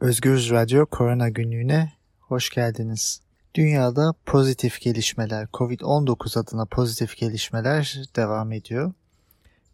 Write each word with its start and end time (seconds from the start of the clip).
Özgürüz 0.00 0.50
Radyo 0.50 0.86
Korona 0.86 1.28
Günlüğü'ne 1.28 1.92
hoş 2.20 2.50
geldiniz. 2.50 3.20
Dünyada 3.54 4.14
pozitif 4.26 4.80
gelişmeler, 4.80 5.46
COVID-19 5.52 6.38
adına 6.38 6.64
pozitif 6.64 7.16
gelişmeler 7.16 8.02
devam 8.16 8.52
ediyor. 8.52 8.92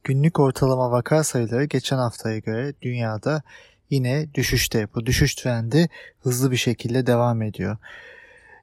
Günlük 0.04 0.40
ortalama 0.40 0.90
vaka 0.90 1.24
sayıları 1.24 1.64
geçen 1.64 1.96
haftaya 1.96 2.38
göre 2.38 2.74
dünyada 2.82 3.42
yine 3.90 4.34
düşüşte. 4.34 4.88
Bu 4.94 5.06
düşüş 5.06 5.34
trendi 5.34 5.88
hızlı 6.20 6.50
bir 6.50 6.56
şekilde 6.56 7.06
devam 7.06 7.42
ediyor. 7.42 7.76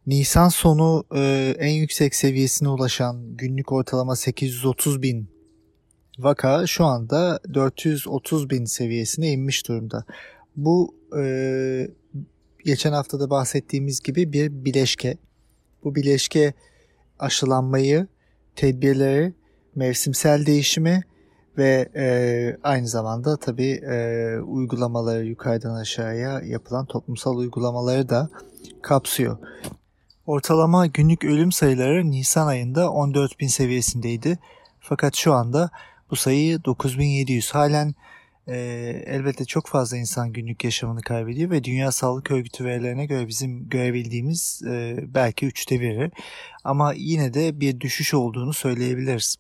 Nisan 0.08 0.50
sonu 0.50 1.04
e, 1.16 1.56
en 1.60 1.74
yüksek 1.74 2.16
seviyesine 2.16 2.70
ulaşan 2.70 3.38
günlük 3.38 3.72
ortalama 3.72 4.16
830 4.16 5.02
bin 5.02 5.30
vaka 6.20 6.68
şu 6.68 6.86
anda 6.86 7.40
430 7.54 8.50
bin 8.50 8.66
seviyesine 8.66 9.32
inmiş 9.32 9.68
durumda. 9.68 10.06
Bu 10.56 11.01
e, 11.18 11.88
geçen 12.66 12.92
haftada 12.92 13.30
bahsettiğimiz 13.30 14.00
gibi 14.00 14.34
bir 14.34 14.66
bileşke. 14.66 15.18
Bu 15.84 15.96
bileşke 15.96 16.54
aşılanmayı, 17.20 18.08
tedbirleri, 18.56 19.34
mevsimsel 19.76 20.46
değişimi 20.46 21.04
ve 21.58 21.90
e, 21.96 22.06
aynı 22.64 22.88
zamanda 22.88 23.38
tabii 23.38 23.72
e, 23.72 24.38
uygulamaları 24.40 25.26
yukarıdan 25.26 25.76
aşağıya 25.76 26.42
yapılan 26.42 26.86
toplumsal 26.86 27.38
uygulamaları 27.38 28.10
da 28.10 28.30
kapsıyor. 28.82 29.38
Ortalama 30.26 30.86
günlük 30.86 31.24
ölüm 31.24 31.52
sayıları 31.52 32.12
Nisan 32.12 32.48
ayında 32.48 32.92
14 32.92 33.40
bin 33.40 33.48
seviyesindeydi. 33.48 34.40
Fakat 34.80 35.16
şu 35.16 35.34
anda 35.34 35.70
bu 36.12 36.16
sayı 36.16 36.64
9700 36.64 37.52
halen 37.52 37.96
e, 38.48 38.58
elbette 39.06 39.46
çok 39.46 39.68
fazla 39.68 39.98
insan 39.98 40.34
günlük 40.34 40.64
yaşamını 40.64 41.02
kaybediyor 41.02 41.52
ve 41.52 41.64
Dünya 41.64 41.92
Sağlık 41.92 42.32
Örgütü 42.32 42.66
verilerine 42.66 43.06
göre 43.06 43.28
bizim 43.28 43.70
görebildiğimiz 43.70 44.62
e, 44.68 45.04
belki 45.08 45.46
üçte 45.46 45.82
biri 45.82 46.12
ama 46.64 46.94
yine 46.94 47.34
de 47.34 47.60
bir 47.60 47.80
düşüş 47.80 48.14
olduğunu 48.14 48.54
söyleyebiliriz. 48.54 49.36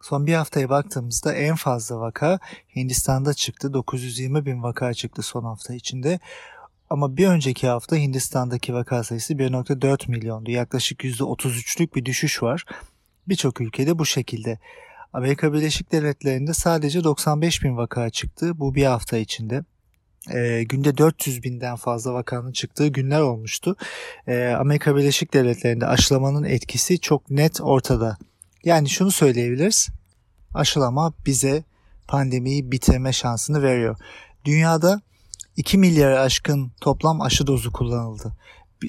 Son 0.00 0.26
bir 0.26 0.34
haftaya 0.34 0.68
baktığımızda 0.68 1.34
en 1.34 1.54
fazla 1.54 2.00
vaka 2.00 2.38
Hindistan'da 2.76 3.34
çıktı. 3.34 3.72
920 3.72 4.46
bin 4.46 4.62
vaka 4.62 4.94
çıktı 4.94 5.22
son 5.22 5.44
hafta 5.44 5.74
içinde. 5.74 6.20
Ama 6.90 7.16
bir 7.16 7.26
önceki 7.26 7.66
hafta 7.66 7.96
Hindistan'daki 7.96 8.74
vaka 8.74 9.04
sayısı 9.04 9.34
1.4 9.34 10.10
milyondu. 10.10 10.50
Yaklaşık 10.50 11.04
%33'lük 11.04 11.94
bir 11.94 12.04
düşüş 12.04 12.42
var. 12.42 12.64
Birçok 13.28 13.60
ülkede 13.60 13.98
bu 13.98 14.06
şekilde. 14.06 14.58
Amerika 15.16 15.52
Birleşik 15.52 15.92
Devletleri'nde 15.92 16.54
sadece 16.54 17.04
95 17.04 17.62
bin 17.62 17.76
vaka 17.76 18.10
çıktı 18.10 18.58
bu 18.58 18.74
bir 18.74 18.84
hafta 18.84 19.18
içinde. 19.18 19.64
E, 20.34 20.62
günde 20.62 20.98
400 20.98 21.42
binden 21.42 21.76
fazla 21.76 22.14
vakanın 22.14 22.52
çıktığı 22.52 22.86
günler 22.86 23.20
olmuştu. 23.20 23.76
E, 24.26 24.48
Amerika 24.48 24.96
Birleşik 24.96 25.34
Devletleri'nde 25.34 25.86
aşılamanın 25.86 26.44
etkisi 26.44 27.00
çok 27.00 27.30
net 27.30 27.60
ortada. 27.60 28.16
Yani 28.64 28.88
şunu 28.88 29.10
söyleyebiliriz. 29.10 29.88
Aşılama 30.54 31.12
bize 31.26 31.64
pandemiyi 32.08 32.72
bitirme 32.72 33.12
şansını 33.12 33.62
veriyor. 33.62 33.96
Dünyada 34.44 35.00
2 35.56 35.78
milyar 35.78 36.12
aşkın 36.12 36.72
toplam 36.80 37.20
aşı 37.20 37.46
dozu 37.46 37.72
kullanıldı. 37.72 38.32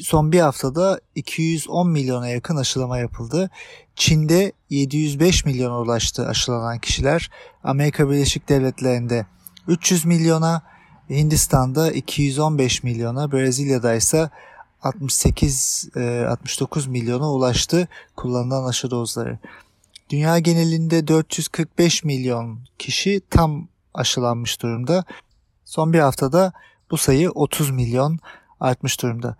Son 0.01 0.31
bir 0.31 0.39
haftada 0.39 0.99
210 1.15 1.89
milyona 1.89 2.27
yakın 2.27 2.55
aşılama 2.55 2.97
yapıldı. 2.97 3.49
Çin'de 3.95 4.51
705 4.69 5.45
milyona 5.45 5.79
ulaştı 5.79 6.27
aşılanan 6.27 6.79
kişiler. 6.79 7.31
Amerika 7.63 8.09
Birleşik 8.09 8.49
Devletleri'nde 8.49 9.25
300 9.67 10.05
milyona, 10.05 10.61
Hindistan'da 11.09 11.91
215 11.91 12.83
milyona, 12.83 13.31
Brezilya'da 13.31 13.95
ise 13.95 14.29
68 14.81 15.89
69 16.27 16.87
milyona 16.87 17.31
ulaştı 17.31 17.87
kullanılan 18.15 18.69
aşı 18.69 18.91
dozları. 18.91 19.39
Dünya 20.09 20.39
genelinde 20.39 21.07
445 21.07 22.03
milyon 22.03 22.59
kişi 22.79 23.21
tam 23.29 23.67
aşılanmış 23.93 24.61
durumda. 24.61 25.03
Son 25.65 25.93
bir 25.93 25.99
haftada 25.99 26.53
bu 26.91 26.97
sayı 26.97 27.31
30 27.31 27.71
milyon 27.71 28.19
artmış 28.59 29.01
durumda. 29.01 29.37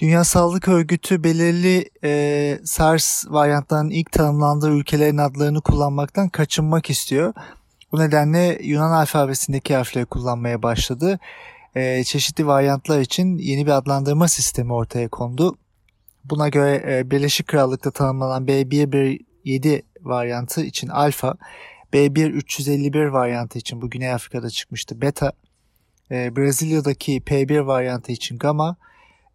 Dünya 0.00 0.24
Sağlık 0.24 0.68
Örgütü 0.68 1.24
belirli 1.24 1.90
e, 2.04 2.58
SARS 2.64 3.24
varyantlarının 3.28 3.90
ilk 3.90 4.12
tanımlandığı 4.12 4.70
ülkelerin 4.70 5.18
adlarını 5.18 5.60
kullanmaktan 5.60 6.28
kaçınmak 6.28 6.90
istiyor. 6.90 7.34
Bu 7.92 8.00
nedenle 8.00 8.58
Yunan 8.62 8.90
alfabesindeki 8.90 9.74
harfleri 9.74 10.04
kullanmaya 10.04 10.62
başladı. 10.62 11.18
E, 11.74 12.04
çeşitli 12.04 12.46
varyantlar 12.46 13.00
için 13.00 13.38
yeni 13.38 13.66
bir 13.66 13.70
adlandırma 13.70 14.28
sistemi 14.28 14.72
ortaya 14.72 15.08
kondu. 15.08 15.56
Buna 16.24 16.48
göre 16.48 16.84
e, 16.88 17.10
Birleşik 17.10 17.46
Krallık'ta 17.46 17.90
tanımlanan 17.90 18.44
B117 18.46 19.82
varyantı 20.00 20.64
için 20.64 20.88
alfa, 20.88 21.34
B1351 21.92 23.12
varyantı 23.12 23.58
için 23.58 23.82
bu 23.82 23.90
Güney 23.90 24.12
Afrika'da 24.12 24.50
çıkmıştı 24.50 25.00
beta, 25.00 25.32
e, 26.10 26.36
Brezilya'daki 26.36 27.20
P1 27.20 27.66
varyantı 27.66 28.12
için 28.12 28.38
gamma, 28.38 28.76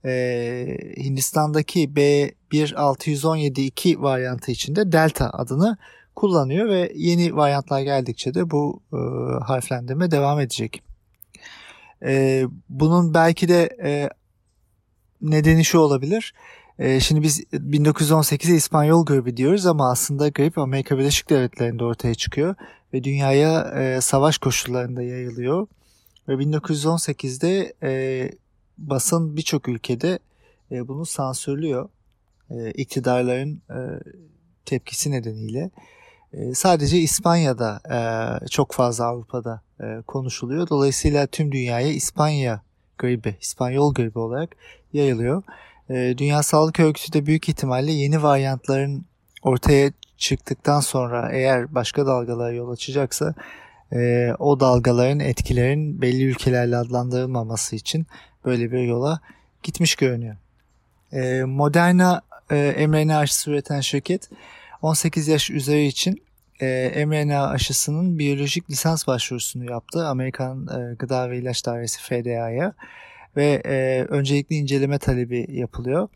e, 0.05 0.77
Hindistan'daki 0.97 1.89
B1617-2 1.89 4.01
varyantı 4.01 4.51
içinde 4.51 4.91
Delta 4.91 5.29
adını 5.29 5.77
kullanıyor 6.16 6.69
ve 6.69 6.91
yeni 6.95 7.35
varyantlar 7.35 7.81
geldikçe 7.81 8.33
de 8.33 8.51
bu 8.51 8.81
e, 8.93 8.97
harflendirme 9.43 10.11
devam 10.11 10.39
edecek. 10.39 10.83
E, 12.05 12.43
bunun 12.69 13.13
belki 13.13 13.47
de 13.47 13.77
e, 13.83 14.09
nedeni 15.21 15.66
şu 15.66 15.79
olabilir. 15.79 16.33
E, 16.79 16.99
şimdi 16.99 17.22
biz 17.22 17.43
1918'e 17.53 18.55
İspanyol 18.55 19.05
gribi 19.05 19.37
diyoruz 19.37 19.66
ama 19.66 19.91
aslında 19.91 20.29
grip 20.29 20.57
Amerika 20.57 20.97
Birleşik 20.97 21.29
Devletleri'nde 21.29 21.83
ortaya 21.83 22.16
çıkıyor 22.16 22.55
ve 22.93 23.03
dünyaya 23.03 23.61
e, 23.61 24.01
savaş 24.01 24.37
koşullarında 24.37 25.01
yayılıyor. 25.01 25.67
Ve 26.27 26.33
1918'de 26.33 27.73
e, 27.83 28.31
basın 28.77 29.37
birçok 29.37 29.67
ülkede 29.67 30.19
e, 30.71 30.87
bunu 30.87 31.05
sansürlüyor. 31.05 31.89
E, 32.49 32.71
iktidarların 32.71 33.61
e, 33.69 33.79
tepkisi 34.65 35.11
nedeniyle. 35.11 35.69
E, 36.33 36.53
sadece 36.53 36.97
İspanya'da 36.97 37.81
e, 37.91 37.99
çok 38.47 38.71
fazla 38.71 39.05
Avrupa'da 39.05 39.61
e, 39.79 40.01
konuşuluyor. 40.07 40.69
Dolayısıyla 40.69 41.27
tüm 41.27 41.51
dünyaya 41.51 41.87
İspanya 41.87 42.61
gribi, 42.97 43.35
İspanyol 43.41 43.93
gribi 43.93 44.19
olarak 44.19 44.55
yayılıyor. 44.93 45.43
E, 45.89 46.15
Dünya 46.17 46.43
Sağlık 46.43 46.79
Örgütü 46.79 47.13
de 47.13 47.25
büyük 47.25 47.49
ihtimalle 47.49 47.91
yeni 47.91 48.23
varyantların 48.23 49.05
ortaya 49.43 49.91
çıktıktan 50.17 50.79
sonra 50.79 51.31
eğer 51.31 51.75
başka 51.75 52.05
dalgalara 52.05 52.51
yol 52.53 52.69
açacaksa 52.69 53.33
e, 53.95 54.33
o 54.39 54.59
dalgaların 54.59 55.19
etkilerin 55.19 56.01
belli 56.01 56.23
ülkelerle 56.23 56.78
adlandırılmaması 56.78 57.75
için 57.75 58.07
böyle 58.45 58.72
bir 58.72 58.79
yola 58.79 59.19
gitmiş 59.63 59.95
görünüyor. 59.95 60.35
E, 61.13 61.44
Moderna 61.44 62.22
e, 62.51 62.88
mRNA 62.88 63.17
aşısı 63.17 63.51
üreten 63.51 63.81
şirket 63.81 64.29
18 64.81 65.28
yaş 65.28 65.50
üzeri 65.50 65.85
için 65.85 66.23
e, 66.61 67.05
mRNA 67.05 67.47
aşısının 67.47 68.19
biyolojik 68.19 68.69
lisans 68.69 69.07
başvurusunu 69.07 69.72
yaptı. 69.72 70.07
Amerikan 70.07 70.67
e, 70.67 70.95
Gıda 70.95 71.29
ve 71.29 71.38
İlaç 71.38 71.66
Dairesi 71.66 72.01
FDA'ya 72.01 72.73
ve 73.38 73.61
e, 73.66 74.05
öncelikli 74.09 74.55
inceleme 74.55 75.00
talebi 75.00 75.47
yapılıyor 75.50 76.09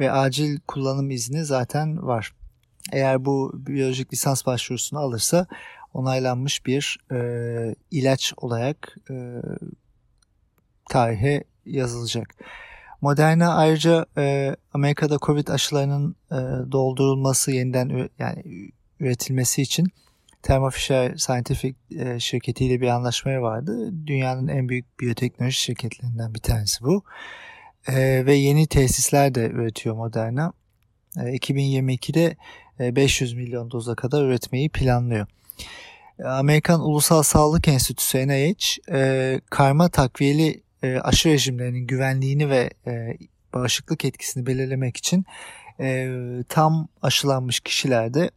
ve 0.00 0.12
acil 0.12 0.58
kullanım 0.66 1.10
izni 1.10 1.44
zaten 1.44 2.06
var. 2.06 2.34
Eğer 2.92 3.24
bu 3.24 3.52
biyolojik 3.54 4.12
lisans 4.12 4.46
başvurusunu 4.46 5.00
alırsa 5.00 5.46
onaylanmış 5.98 6.66
bir 6.66 6.98
e, 7.12 7.18
ilaç 7.90 8.32
olarak 8.36 8.96
e, 9.10 9.14
tarihe 10.90 11.44
yazılacak. 11.66 12.34
Moderna 13.00 13.54
ayrıca 13.54 14.06
e, 14.16 14.56
Amerika'da 14.72 15.18
Covid 15.18 15.48
aşılarının 15.48 16.16
e, 16.30 16.36
doldurulması 16.72 17.52
yeniden 17.52 18.08
yani 18.18 18.44
üretilmesi 19.00 19.62
için 19.62 19.86
Thermo 20.42 20.70
Fisher 20.70 21.16
Scientific 21.16 21.74
e, 21.98 22.20
şirketiyle 22.20 22.80
bir 22.80 22.88
anlaşmaya 22.88 23.42
vardı. 23.42 23.92
Dünyanın 24.06 24.48
en 24.48 24.68
büyük 24.68 25.00
biyoteknoloji 25.00 25.60
şirketlerinden 25.60 26.34
bir 26.34 26.40
tanesi 26.40 26.84
bu. 26.84 27.04
E, 27.88 28.26
ve 28.26 28.34
yeni 28.34 28.66
tesisler 28.66 29.34
de 29.34 29.48
üretiyor 29.48 29.96
Moderna. 29.96 30.52
E, 31.16 31.20
2022'de 31.20 32.36
e, 32.80 32.96
500 32.96 33.34
milyon 33.34 33.70
doza 33.70 33.94
kadar 33.94 34.24
üretmeyi 34.24 34.68
planlıyor. 34.68 35.26
Amerikan 36.24 36.80
Ulusal 36.80 37.22
Sağlık 37.22 37.68
Enstitüsü 37.68 38.28
NIH 38.28 38.78
e, 38.92 39.40
karma 39.50 39.88
takviyeli 39.88 40.62
e, 40.82 40.98
aşı 40.98 41.28
rejimlerinin 41.28 41.86
güvenliğini 41.86 42.50
ve 42.50 42.70
e, 42.86 43.16
bağışıklık 43.54 44.04
etkisini 44.04 44.46
belirlemek 44.46 44.96
için 44.96 45.24
e, 45.80 46.10
tam 46.48 46.88
aşılanmış 47.02 47.60
kişilerde, 47.60 48.30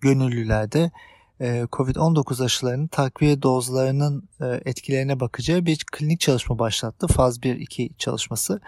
gönüllülerde 0.00 0.90
e, 1.40 1.66
COVID-19 1.72 2.44
aşılarının 2.44 2.86
takviye 2.86 3.42
dozlarının 3.42 4.28
e, 4.40 4.46
etkilerine 4.64 5.20
bakacağı 5.20 5.66
bir 5.66 5.84
klinik 5.92 6.20
çalışma 6.20 6.58
başlattı. 6.58 7.06
Faz 7.06 7.38
1-2 7.38 7.90
çalışması. 7.98 8.60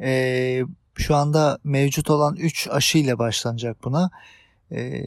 E, 0.00 0.62
şu 0.94 1.14
anda 1.14 1.58
mevcut 1.64 2.10
olan 2.10 2.36
3 2.36 2.68
aşı 2.70 2.98
ile 2.98 3.18
başlanacak 3.18 3.76
buna. 3.84 4.10
E, 4.72 5.02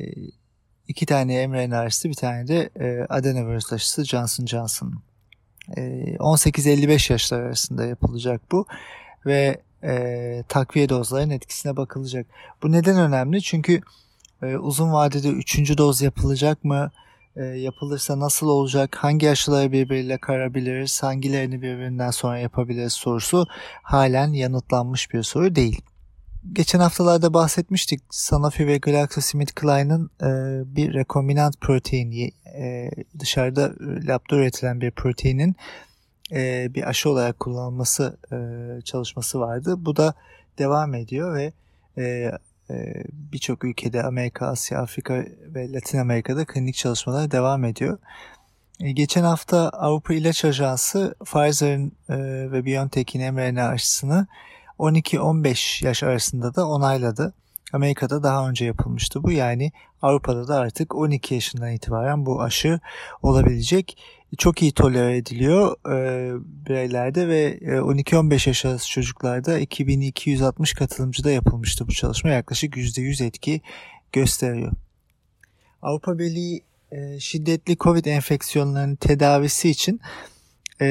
iki 0.87 1.05
tane 1.05 1.47
mRNA 1.47 1.79
aşısı 1.79 2.09
bir 2.09 2.13
tane 2.13 2.47
de 2.47 2.69
e, 2.79 3.05
adenovirüs 3.09 3.73
aşısı 3.73 4.05
Johnson 4.05 4.45
Johnson. 4.45 4.93
E, 5.77 5.81
18-55 6.15 7.11
yaşlar 7.11 7.41
arasında 7.41 7.85
yapılacak 7.85 8.41
bu 8.51 8.65
ve 9.25 9.61
e, 9.83 10.43
takviye 10.47 10.89
dozların 10.89 11.29
etkisine 11.29 11.77
bakılacak. 11.77 12.27
Bu 12.63 12.71
neden 12.71 12.97
önemli? 12.97 13.41
Çünkü 13.41 13.81
e, 14.41 14.55
uzun 14.57 14.93
vadede 14.93 15.29
üçüncü 15.29 15.77
doz 15.77 16.01
yapılacak 16.01 16.63
mı? 16.63 16.91
E, 17.35 17.43
yapılırsa 17.43 18.19
nasıl 18.19 18.47
olacak? 18.47 18.95
Hangi 18.99 19.29
aşıları 19.29 19.71
birbiriyle 19.71 20.17
karabiliriz? 20.17 21.03
Hangilerini 21.03 21.61
birbirinden 21.61 22.11
sonra 22.11 22.39
yapabiliriz 22.39 22.93
sorusu 22.93 23.47
halen 23.83 24.33
yanıtlanmış 24.33 25.13
bir 25.13 25.23
soru 25.23 25.55
değil. 25.55 25.81
Geçen 26.53 26.79
haftalarda 26.79 27.33
bahsetmiştik. 27.33 28.01
Sanofi 28.09 28.67
ve 28.67 28.77
GlaxoSmithKline'ın 28.77 30.09
e, 30.21 30.29
bir 30.75 30.93
rekombinant 30.93 31.61
protein 31.61 32.33
e, 32.57 32.91
dışarıda 33.19 33.73
labda 33.81 34.35
üretilen 34.35 34.81
bir 34.81 34.91
proteinin 34.91 35.55
e, 36.31 36.67
bir 36.73 36.89
aşı 36.89 37.09
olarak 37.09 37.39
kullanılması 37.39 38.17
e, 38.31 38.37
çalışması 38.81 39.39
vardı. 39.39 39.75
Bu 39.77 39.95
da 39.95 40.13
devam 40.57 40.93
ediyor 40.93 41.35
ve 41.35 41.53
e, 41.97 42.31
e, 42.69 43.03
birçok 43.11 43.63
ülkede 43.63 44.03
Amerika, 44.03 44.47
Asya, 44.47 44.81
Afrika 44.81 45.13
ve 45.55 45.73
Latin 45.73 45.97
Amerika'da 45.97 46.45
klinik 46.45 46.75
çalışmalar 46.75 47.31
devam 47.31 47.65
ediyor. 47.65 47.97
E, 48.79 48.91
geçen 48.91 49.23
hafta 49.23 49.69
Avrupa 49.69 50.13
İlaç 50.13 50.45
Ajansı 50.45 51.15
Pfizer'ın 51.25 51.91
e, 52.09 52.17
ve 52.51 52.65
BioNTech'in 52.65 53.33
mRNA 53.33 53.67
aşısını 53.67 54.27
12-15 54.79 55.85
yaş 55.85 56.03
arasında 56.03 56.55
da 56.55 56.67
onayladı. 56.67 57.33
Amerika'da 57.73 58.23
daha 58.23 58.49
önce 58.49 58.65
yapılmıştı 58.65 59.23
bu. 59.23 59.31
Yani 59.31 59.71
Avrupa'da 60.01 60.47
da 60.47 60.55
artık 60.55 60.95
12 60.95 61.33
yaşından 61.33 61.71
itibaren 61.71 62.25
bu 62.25 62.41
aşı 62.41 62.79
olabilecek. 63.21 63.97
Çok 64.37 64.61
iyi 64.61 64.71
tolere 64.71 65.17
ediliyor 65.17 65.75
e, 65.89 66.31
bireylerde 66.65 67.27
ve 67.27 67.57
12-15 67.57 68.49
yaş 68.49 68.65
arası 68.65 68.89
çocuklarda 68.89 69.59
2260 69.59 70.73
katılımcıda 70.73 71.31
yapılmıştı 71.31 71.87
bu 71.87 71.91
çalışma. 71.91 72.29
Yaklaşık 72.29 72.77
%100 72.77 73.23
etki 73.23 73.61
gösteriyor. 74.11 74.71
Avrupa 75.81 76.19
Birliği 76.19 76.63
e, 76.91 77.19
şiddetli 77.19 77.77
COVID 77.77 78.05
enfeksiyonlarının 78.05 78.95
tedavisi 78.95 79.69
için 79.69 80.01
e, 80.81 80.87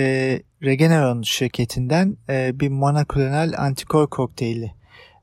Regeneron 0.62 1.22
şirketinden 1.22 2.16
e, 2.28 2.60
bir 2.60 2.68
monoklonal 2.68 3.52
antikor 3.58 4.06
kokteyli 4.06 4.74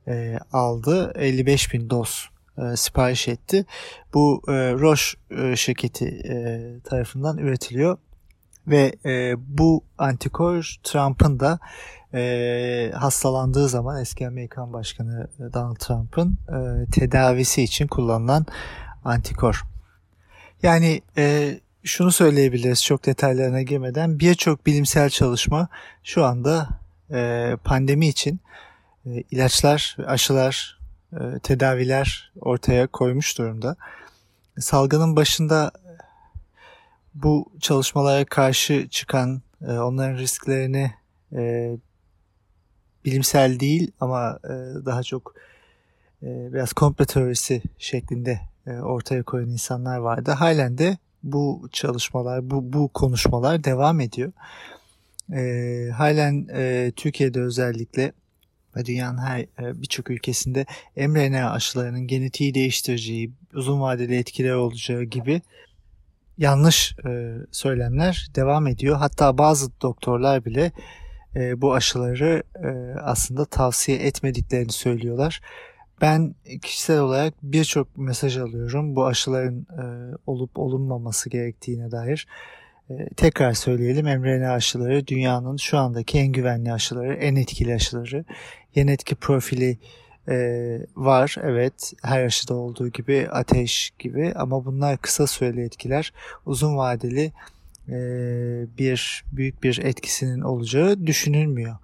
e, 0.08 0.38
aldı. 0.52 1.14
55 1.16 1.74
bin 1.74 1.90
doz 1.90 2.30
e, 2.58 2.76
sipariş 2.76 3.28
etti. 3.28 3.66
Bu 4.14 4.42
e, 4.48 4.52
Roche 4.52 5.18
e, 5.32 5.56
şirketi 5.56 6.06
e, 6.06 6.62
tarafından 6.84 7.38
üretiliyor 7.38 7.98
ve 8.68 8.96
e, 9.06 9.36
bu 9.38 9.84
antikor 9.98 10.76
Trump'ın 10.84 11.40
da 11.40 11.60
e, 12.14 12.92
hastalandığı 12.96 13.70
zaman 13.70 14.02
eski 14.02 14.28
Amerikan 14.28 14.74
Başkanı 14.74 15.28
Donald 15.54 15.76
Trump'ın 15.76 16.38
e, 16.50 16.92
tedavisi 16.92 17.64
için 17.64 17.88
kullanılan 17.88 18.46
antikor. 19.04 19.64
Yani 20.64 21.02
e, 21.18 21.54
şunu 21.84 22.12
söyleyebiliriz 22.12 22.84
çok 22.84 23.06
detaylarına 23.06 23.62
girmeden 23.62 24.20
birçok 24.20 24.66
bilimsel 24.66 25.10
çalışma 25.10 25.68
şu 26.04 26.26
anda 26.26 26.70
e, 27.12 27.52
pandemi 27.64 28.08
için 28.08 28.40
e, 29.06 29.10
ilaçlar, 29.32 29.98
aşılar, 30.06 30.80
e, 31.14 31.40
tedaviler 31.40 32.32
ortaya 32.42 32.88
koymuş 32.88 33.38
durumda. 33.38 33.76
Salgının 34.60 35.16
başında 35.16 35.72
bu 37.14 37.52
çalışmalara 37.60 38.26
karşı 38.26 38.88
çıkan, 38.90 39.42
e, 39.62 39.72
onların 39.72 40.18
risklerini 40.18 40.92
e, 41.34 41.72
bilimsel 43.06 43.60
değil 43.60 43.92
ama 44.00 44.40
e, 44.44 44.50
daha 44.86 45.04
çok 45.04 45.36
e, 46.24 46.54
biraz 46.54 46.74
komplo 46.74 47.06
teorisi 47.06 47.62
şeklinde 47.78 48.40
e, 48.68 48.72
ortaya 48.72 49.24
koyan 49.24 49.50
insanlar 49.50 49.98
vardı. 49.98 50.32
Halen 50.32 50.78
de 50.78 50.98
bu 51.24 51.70
çalışmalar, 51.72 52.50
bu, 52.50 52.74
bu 52.74 52.88
konuşmalar 52.88 53.64
devam 53.64 54.00
ediyor. 54.00 54.32
E, 55.34 55.90
halen 55.92 56.48
e, 56.54 56.92
Türkiye'de 56.96 57.42
özellikle 57.42 58.12
ve 58.76 58.86
dünyanın 58.86 59.18
her 59.18 59.40
e, 59.40 59.82
birçok 59.82 60.10
ülkesinde 60.10 60.66
mRNA 60.98 61.52
aşılarının 61.52 62.08
genetiği 62.08 62.54
değiştireceği, 62.54 63.32
uzun 63.54 63.82
vadeli 63.82 64.16
etkiler 64.18 64.54
olacağı 64.54 65.04
gibi 65.04 65.42
yanlış 66.38 66.96
e, 67.08 67.34
söylemler 67.52 68.28
devam 68.36 68.68
ediyor. 68.68 68.98
Hatta 68.98 69.38
bazı 69.38 69.82
doktorlar 69.82 70.46
bile 70.46 70.72
e, 71.36 71.62
bu 71.62 71.74
aşıları 71.74 72.44
e, 72.56 73.00
aslında 73.00 73.46
tavsiye 73.46 73.98
etmediklerini 73.98 74.72
söylüyorlar. 74.72 75.42
Ben 76.02 76.36
kişisel 76.62 77.00
olarak 77.00 77.34
birçok 77.44 77.98
mesaj 77.98 78.38
alıyorum 78.38 78.96
bu 78.96 79.06
aşıların 79.06 79.68
e, 79.72 80.16
olup 80.28 80.60
olunmaması 80.60 81.30
gerektiğine 81.30 81.92
dair. 81.92 82.28
E, 82.90 83.10
tekrar 83.10 83.54
söyleyelim 83.54 84.06
mRNA 84.06 84.52
aşıları 84.52 85.08
dünyanın 85.08 85.58
şu 85.58 85.78
andaki 85.78 86.20
en 86.20 86.28
güvenli 86.28 86.74
aşıları, 86.74 87.14
en 87.14 87.36
etkili 87.36 87.74
aşıları. 87.74 88.26
Yan 88.76 88.88
etki 88.88 89.16
profili 89.16 89.78
e, 90.30 90.36
var 90.96 91.36
evet 91.44 91.94
her 92.04 92.24
aşıda 92.24 92.54
olduğu 92.54 92.88
gibi 92.88 93.28
ateş 93.32 93.92
gibi 94.00 94.34
ama 94.36 94.66
bunlar 94.66 94.98
kısa 94.98 95.28
süreli 95.28 95.62
etkiler. 95.62 96.14
Uzun 96.46 96.78
vadeli 96.78 97.32
e, 97.88 97.96
bir 98.78 99.24
büyük 99.32 99.64
bir 99.64 99.78
etkisinin 99.84 100.42
olacağı 100.42 101.08
düşünülmüyor. 101.08 101.76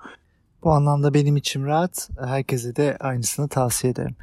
Bu 0.64 0.72
anlamda 0.72 1.14
benim 1.14 1.38
içim 1.38 1.66
rahat. 1.66 2.10
Herkese 2.20 2.76
de 2.76 2.98
aynısını 3.00 3.48
tavsiye 3.48 3.92
ederim. 3.92 4.16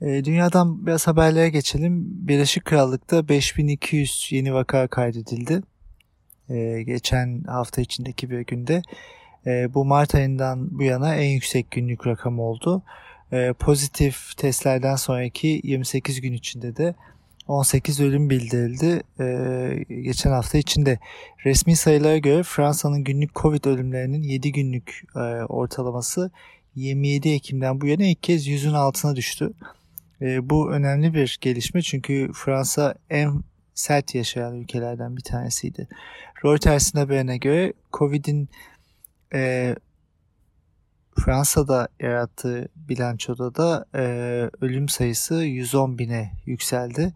E, 0.00 0.24
dünyadan 0.24 0.86
biraz 0.86 1.06
haberlere 1.06 1.48
geçelim. 1.48 2.04
Birleşik 2.28 2.64
Krallık'ta 2.64 3.28
5200 3.28 4.28
yeni 4.30 4.54
vaka 4.54 4.88
kaydedildi. 4.88 5.62
E, 6.48 6.82
geçen 6.82 7.42
hafta 7.42 7.80
içindeki 7.80 8.30
bir 8.30 8.40
günde. 8.40 8.82
E, 9.46 9.74
bu 9.74 9.84
Mart 9.84 10.14
ayından 10.14 10.78
bu 10.78 10.82
yana 10.82 11.14
en 11.14 11.30
yüksek 11.30 11.70
günlük 11.70 12.06
rakam 12.06 12.40
oldu. 12.40 12.82
Pozitif 13.58 14.36
testlerden 14.36 14.96
sonraki 14.96 15.60
28 15.64 16.20
gün 16.20 16.32
içinde 16.32 16.76
de 16.76 16.94
18 17.48 18.00
ölüm 18.00 18.30
bildirildi. 18.30 19.02
Ee, 19.20 19.84
geçen 20.02 20.30
hafta 20.30 20.58
içinde 20.58 20.98
resmi 21.44 21.76
sayılara 21.76 22.18
göre 22.18 22.42
Fransa'nın 22.42 23.04
günlük 23.04 23.34
Covid 23.34 23.64
ölümlerinin 23.64 24.22
7 24.22 24.52
günlük 24.52 25.02
e, 25.16 25.18
ortalaması 25.44 26.30
27 26.74 27.28
Ekim'den 27.28 27.80
bu 27.80 27.86
yana 27.86 28.04
ilk 28.04 28.22
kez 28.22 28.46
yüzün 28.46 28.72
altına 28.72 29.16
düştü. 29.16 29.52
E, 30.20 30.50
bu 30.50 30.72
önemli 30.72 31.14
bir 31.14 31.38
gelişme 31.40 31.82
çünkü 31.82 32.30
Fransa 32.34 32.94
en 33.10 33.42
sert 33.74 34.14
yaşayan 34.14 34.56
ülkelerden 34.56 35.16
bir 35.16 35.22
tanesiydi. 35.22 35.88
Reuters'ın 36.44 36.98
haberine 36.98 37.36
göre 37.36 37.72
Covid'in 37.92 38.48
e, 39.34 39.74
Fransa'da 41.24 41.88
yarattığı 42.00 42.68
bilançoda 42.76 43.54
da 43.54 43.84
e, 43.94 44.02
ölüm 44.60 44.88
sayısı 44.88 45.34
110 45.34 45.98
bine 45.98 46.32
yükseldi. 46.46 47.14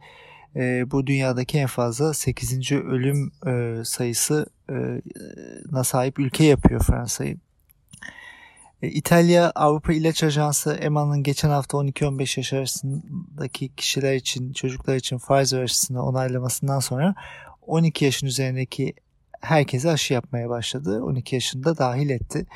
E, 0.56 0.90
bu 0.90 1.06
dünyadaki 1.06 1.58
en 1.58 1.66
fazla 1.66 2.14
8. 2.14 2.72
ölüm 2.72 3.32
e, 3.46 3.84
sayısı 3.84 4.46
e, 4.70 5.82
sahip 5.84 6.18
ülke 6.18 6.44
yapıyor 6.44 6.80
Fransa'yı. 6.80 7.36
E, 8.82 8.88
İtalya 8.88 9.50
Avrupa 9.54 9.92
İlaç 9.92 10.22
Ajansı 10.22 10.72
EMA'nın 10.72 11.22
geçen 11.22 11.50
hafta 11.50 11.78
12-15 11.78 12.40
yaş 12.40 12.52
arasındaki 12.52 13.68
kişiler 13.74 14.14
için, 14.14 14.52
çocuklar 14.52 14.96
için 14.96 15.18
Pfizer 15.18 15.62
aşısını 15.62 16.02
onaylamasından 16.02 16.80
sonra 16.80 17.14
12 17.62 18.04
yaşın 18.04 18.26
üzerindeki 18.26 18.94
herkese 19.40 19.90
aşı 19.90 20.14
yapmaya 20.14 20.48
başladı. 20.48 21.04
12 21.04 21.34
yaşında 21.34 21.78
dahil 21.78 22.10
etti. 22.10 22.46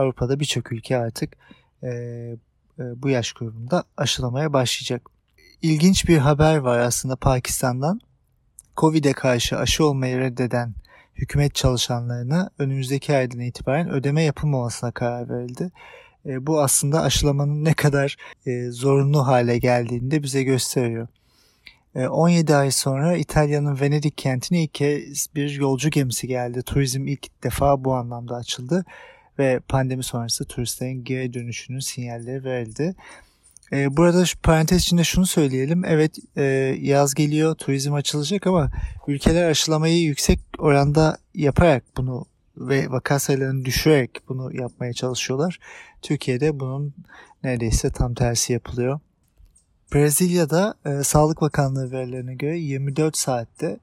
Avrupa'da 0.00 0.40
birçok 0.40 0.72
ülke 0.72 0.96
artık 0.96 1.36
e, 1.82 1.88
e, 1.88 2.38
bu 2.78 3.08
yaş 3.08 3.32
grubunda 3.32 3.84
aşılamaya 3.96 4.52
başlayacak. 4.52 5.02
İlginç 5.62 6.08
bir 6.08 6.18
haber 6.18 6.56
var 6.56 6.78
aslında 6.78 7.16
Pakistan'dan. 7.16 8.00
Covid'e 8.76 9.12
karşı 9.12 9.58
aşı 9.58 9.84
olmayı 9.84 10.18
reddeden 10.18 10.74
hükümet 11.14 11.54
çalışanlarına 11.54 12.50
önümüzdeki 12.58 13.16
aydan 13.16 13.40
itibaren 13.40 13.90
ödeme 13.90 14.22
yapılmamasına 14.22 14.90
karar 14.90 15.28
verildi. 15.28 15.70
E, 16.26 16.46
bu 16.46 16.60
aslında 16.60 17.02
aşılamanın 17.02 17.64
ne 17.64 17.74
kadar 17.74 18.16
e, 18.46 18.70
zorunlu 18.70 19.26
hale 19.26 19.58
geldiğini 19.58 20.10
de 20.10 20.22
bize 20.22 20.42
gösteriyor. 20.42 21.08
17 21.94 22.54
ay 22.54 22.70
sonra 22.70 23.16
İtalya'nın 23.16 23.80
Venedik 23.80 24.18
kentine 24.18 24.62
ilk 24.62 24.74
kez 24.74 25.26
bir 25.34 25.50
yolcu 25.50 25.90
gemisi 25.90 26.26
geldi. 26.28 26.62
Turizm 26.62 27.06
ilk 27.06 27.44
defa 27.44 27.84
bu 27.84 27.94
anlamda 27.94 28.36
açıldı 28.36 28.84
ve 29.40 29.60
pandemi 29.68 30.04
sonrası 30.04 30.44
turistlerin 30.44 31.04
geri 31.04 31.34
dönüşünün 31.34 31.78
sinyalleri 31.78 32.44
verildi. 32.44 32.94
E, 33.72 33.96
burada 33.96 34.26
şu 34.26 34.38
parantez 34.38 34.82
içinde 34.82 35.04
şunu 35.04 35.26
söyleyelim. 35.26 35.84
Evet 35.84 36.18
e, 36.36 36.42
yaz 36.80 37.14
geliyor, 37.14 37.54
turizm 37.54 37.94
açılacak 37.94 38.46
ama 38.46 38.70
ülkeler 39.06 39.50
aşılamayı 39.50 40.02
yüksek 40.02 40.40
oranda 40.58 41.18
yaparak 41.34 41.84
bunu 41.96 42.26
ve 42.56 42.90
vaka 42.90 43.18
sayılarını 43.18 43.64
düşürerek 43.64 44.10
bunu 44.28 44.56
yapmaya 44.56 44.92
çalışıyorlar. 44.92 45.58
Türkiye'de 46.02 46.60
bunun 46.60 46.94
neredeyse 47.44 47.90
tam 47.90 48.14
tersi 48.14 48.52
yapılıyor. 48.52 49.00
Brezilya'da 49.94 50.74
e, 50.86 51.02
Sağlık 51.02 51.40
Bakanlığı 51.40 51.92
verilerine 51.92 52.34
göre 52.34 52.58
24 52.58 53.16
saatte 53.16 53.78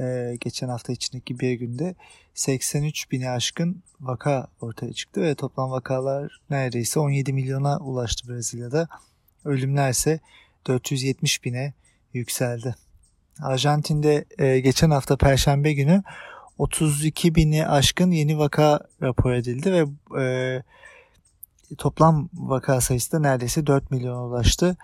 e, 0.00 0.36
geçen 0.40 0.68
hafta 0.68 0.92
içindeki 0.92 1.40
bir 1.40 1.52
günde 1.52 1.94
83 2.34 3.10
bini 3.10 3.30
aşkın 3.30 3.82
vaka 4.00 4.46
ortaya 4.60 4.92
çıktı 4.92 5.22
ve 5.22 5.34
toplam 5.34 5.70
vakalar 5.70 6.40
neredeyse 6.50 7.00
17 7.00 7.32
milyona 7.32 7.78
ulaştı 7.78 8.28
Brezilya'da. 8.28 8.88
Ölümler 9.44 9.90
ise 9.90 10.20
470 10.66 11.44
bine 11.44 11.74
yükseldi. 12.12 12.74
Arjantin'de 13.42 14.24
e, 14.38 14.60
geçen 14.60 14.90
hafta 14.90 15.16
Perşembe 15.16 15.72
günü 15.72 16.02
32 16.58 17.34
bini 17.34 17.66
aşkın 17.66 18.10
yeni 18.10 18.38
vaka 18.38 18.80
rapor 19.02 19.32
edildi 19.32 19.72
ve 19.72 19.86
e, 20.22 20.62
toplam 21.78 22.28
vaka 22.34 22.80
sayısı 22.80 23.12
da 23.12 23.18
neredeyse 23.18 23.66
4 23.66 23.90
milyona 23.90 24.24
ulaştı. 24.24 24.76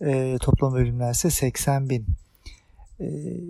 E, 0.00 0.38
toplam 0.40 0.74
ölümler 0.74 1.10
ise 1.10 1.30
80 1.30 1.90
bin. 1.90 2.06
E, 3.00 3.06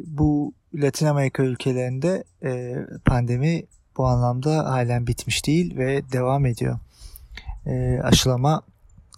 bu 0.07 0.53
Latin 0.75 1.07
Amerika 1.07 1.43
ülkelerinde 1.43 2.25
e, 2.45 2.75
pandemi 3.05 3.63
bu 3.97 4.07
anlamda 4.07 4.71
halen 4.71 5.07
bitmiş 5.07 5.47
değil 5.47 5.77
ve 5.77 6.13
devam 6.13 6.47
ediyor. 6.47 6.79
E, 7.67 8.01
aşılama 8.03 8.63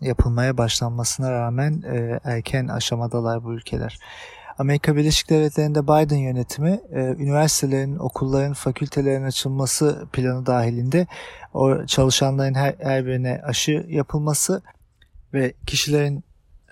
yapılmaya 0.00 0.58
başlanmasına 0.58 1.32
rağmen 1.32 1.82
e, 1.92 2.20
erken 2.24 2.68
aşamadalar 2.68 3.44
bu 3.44 3.54
ülkeler. 3.54 3.98
Amerika 4.58 4.96
Birleşik 4.96 5.30
Devletleri'nde 5.30 5.82
Biden 5.82 6.16
yönetimi 6.16 6.80
e, 6.92 7.00
üniversitelerin, 7.00 7.96
okulların, 7.96 8.52
fakültelerin 8.52 9.24
açılması 9.24 10.06
planı 10.12 10.46
dahilinde 10.46 11.06
o 11.54 11.86
çalışanların 11.86 12.54
her, 12.54 12.74
her 12.78 13.06
birine 13.06 13.40
aşı 13.44 13.86
yapılması 13.88 14.62
ve 15.34 15.52
kişilerin, 15.66 16.24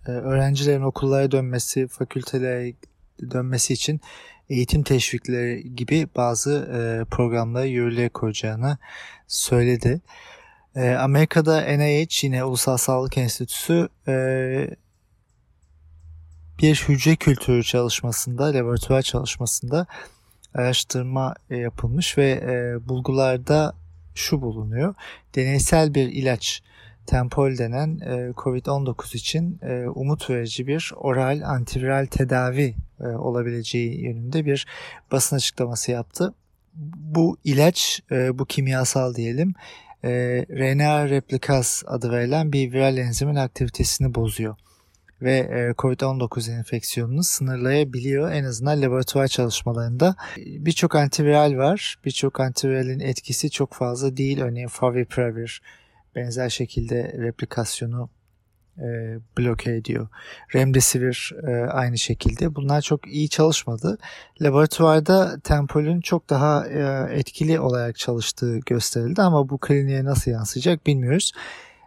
e, 0.06 0.10
öğrencilerin 0.10 0.82
okullara 0.82 1.30
dönmesi, 1.30 1.88
fakültelere 1.88 2.72
dönmesi 3.30 3.73
için 3.73 4.00
eğitim 4.49 4.82
teşvikleri 4.82 5.75
gibi 5.76 6.08
bazı 6.16 6.52
e, 6.52 7.04
programları 7.04 7.66
yürürlüğe 7.66 8.08
koyacağını 8.08 8.78
söyledi. 9.26 10.00
E, 10.76 10.90
Amerika'da 10.90 11.61
NIH 11.61 12.25
yine 12.25 12.44
Ulusal 12.44 12.76
Sağlık 12.76 13.18
Enstitüsü 13.18 13.88
e, 14.08 14.14
bir 16.58 16.85
hücre 16.88 17.16
kültürü 17.16 17.64
çalışmasında, 17.64 18.44
laboratuvar 18.44 19.02
çalışmasında 19.02 19.87
araştırma 20.54 21.35
e, 21.50 21.56
yapılmış 21.56 22.18
ve 22.18 22.30
e, 22.30 22.88
bulgularda 22.88 23.75
şu 24.14 24.42
bulunuyor. 24.42 24.94
Deneysel 25.35 25.94
bir 25.94 26.08
ilaç 26.08 26.62
Tempol 27.06 27.58
denen 27.58 27.99
e, 27.99 28.32
COVID-19 28.32 29.16
için 29.16 29.61
e, 29.62 29.88
umut 29.88 30.30
verici 30.30 30.66
bir 30.66 30.92
oral 30.96 31.42
antiviral 31.44 32.06
tedavi 32.06 32.75
e, 33.00 33.07
olabileceği 33.07 34.00
yönünde 34.00 34.47
bir 34.47 34.67
basın 35.12 35.37
açıklaması 35.37 35.91
yaptı. 35.91 36.35
Bu 36.97 37.37
ilaç, 37.45 38.00
e, 38.11 38.38
bu 38.38 38.47
kimyasal 38.47 39.15
diyelim, 39.15 39.55
e, 40.05 40.11
RNA 40.50 41.09
replikaz 41.09 41.83
adı 41.87 42.12
verilen 42.12 42.53
bir 42.53 42.73
viral 42.73 42.97
enzimin 42.97 43.37
aktivitesini 43.37 44.15
bozuyor 44.15 44.57
ve 45.23 45.37
e, 45.37 45.75
COVID-19 45.79 46.50
enfeksiyonunu 46.59 47.23
sınırlayabiliyor. 47.23 48.33
En 48.33 48.45
azından 48.45 48.83
laboratuvar 48.83 49.29
çalışmalarında. 49.29 50.17
Birçok 50.37 50.95
antiviral 50.95 51.57
var. 51.57 51.97
Birçok 52.05 52.41
antiviralin 52.41 53.00
etkisi 53.00 53.50
çok 53.50 53.75
fazla 53.75 54.17
değil. 54.17 54.41
Örneğin 54.41 54.69
Favipiravir 54.69 55.62
benzer 56.15 56.49
şekilde 56.49 57.15
replikasyonu 57.19 58.11
e, 58.78 59.18
bloke 59.38 59.75
ediyor. 59.75 60.09
Remdesivir 60.54 61.33
e, 61.49 61.71
aynı 61.71 61.99
şekilde. 61.99 62.54
Bunlar 62.54 62.80
çok 62.80 63.09
iyi 63.09 63.28
çalışmadı. 63.28 63.99
Laboratuvarda 64.42 65.40
Tempol'ün 65.40 66.00
çok 66.00 66.30
daha 66.30 66.66
e, 66.68 67.14
etkili 67.18 67.61
olarak 67.61 67.97
çalıştığı 67.99 68.59
gösterildi 68.59 69.23
ama 69.23 69.49
bu 69.49 69.59
kliniğe 69.59 70.04
nasıl 70.04 70.30
yansıyacak 70.30 70.87
bilmiyoruz. 70.87 71.33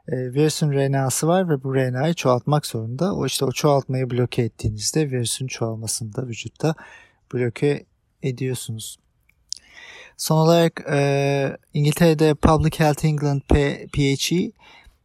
E, 0.07 0.15
virüsün 0.33 0.71
RNA'sı 0.71 1.27
var 1.27 1.49
ve 1.49 1.63
bu 1.63 1.75
RNA'yı 1.75 2.13
çoğaltmak 2.13 2.65
zorunda. 2.65 3.15
O 3.15 3.25
işte 3.25 3.45
o 3.45 3.51
çoğaltmayı 3.51 4.09
bloke 4.09 4.41
ettiğinizde 4.41 5.11
virüsün 5.11 5.47
çoğalmasını 5.47 6.15
da 6.15 6.27
vücutta 6.27 6.75
bloke 7.33 7.85
ediyorsunuz. 8.23 8.99
Son 10.17 10.37
olarak 10.37 10.85
e, 10.91 11.57
İngiltere'de 11.73 12.35
Public 12.35 12.79
Health 12.79 13.05
England 13.05 13.41
PHE 13.41 14.51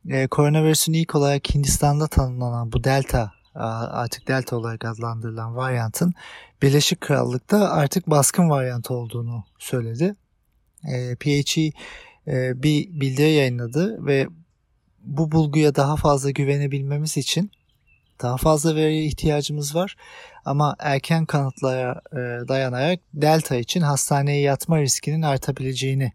e, 0.08 0.26
koronavirüsün 0.26 0.92
ilk 0.92 1.14
olarak 1.14 1.54
Hindistan'da 1.54 2.06
tanımlanan 2.06 2.72
bu 2.72 2.84
delta 2.84 3.32
artık 3.54 4.28
delta 4.28 4.56
olarak 4.56 4.84
adlandırılan 4.84 5.56
varyantın 5.56 6.14
Birleşik 6.62 7.00
Krallık'ta 7.00 7.70
artık 7.70 8.10
baskın 8.10 8.50
varyant 8.50 8.90
olduğunu 8.90 9.44
söyledi. 9.58 10.16
E, 10.88 11.16
PHE 11.16 11.72
e, 12.28 12.62
bir 12.62 13.00
bildiri 13.00 13.30
yayınladı 13.30 14.06
ve 14.06 14.26
bu 15.04 15.32
bulguya 15.32 15.74
daha 15.74 15.96
fazla 15.96 16.30
güvenebilmemiz 16.30 17.16
için 17.16 17.50
daha 18.22 18.36
fazla 18.36 18.76
veriye 18.76 19.04
ihtiyacımız 19.04 19.74
var. 19.74 19.96
Ama 20.44 20.76
erken 20.78 21.26
kanıtlara 21.26 22.00
e, 22.12 22.48
dayanarak 22.48 23.00
delta 23.14 23.56
için 23.56 23.80
hastaneye 23.80 24.40
yatma 24.40 24.80
riskinin 24.80 25.22
artabileceğini 25.22 26.12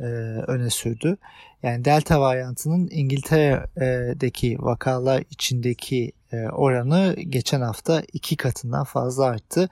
e, 0.00 0.04
öne 0.46 0.70
sürdü. 0.70 1.16
Yani 1.62 1.84
delta 1.84 2.20
varyantının 2.20 2.88
İngiltere'deki 2.90 4.56
vakalar 4.60 5.24
içindeki 5.30 6.12
e, 6.32 6.36
oranı 6.36 7.16
geçen 7.28 7.60
hafta 7.60 8.02
iki 8.12 8.36
katından 8.36 8.84
fazla 8.84 9.24
arttı. 9.24 9.68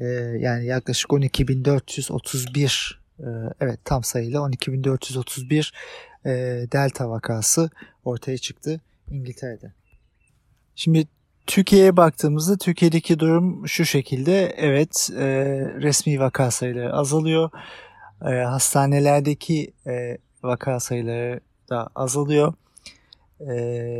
E, 0.00 0.04
yani 0.40 0.66
yaklaşık 0.66 1.10
12.431 1.10 2.94
e, 3.18 3.24
evet 3.60 3.80
tam 3.84 4.04
sayıyla 4.04 4.40
12.431 4.40 5.72
e, 6.24 6.30
delta 6.72 7.10
vakası 7.10 7.70
ortaya 8.04 8.38
çıktı 8.38 8.80
İngiltere'de. 9.10 9.72
Şimdi 10.74 11.08
Türkiye'ye 11.46 11.96
baktığımızda 11.96 12.56
Türkiye'deki 12.56 13.18
durum 13.18 13.68
şu 13.68 13.84
şekilde. 13.84 14.54
Evet 14.56 15.10
resmi 15.82 16.20
vaka 16.20 16.50
sayıları 16.50 16.92
azalıyor. 16.92 17.50
Hastanelerdeki 18.20 19.72
vaka 20.46 20.80
sayıları 20.80 21.40
da 21.70 21.88
azalıyor. 21.94 22.54
E, 23.40 23.46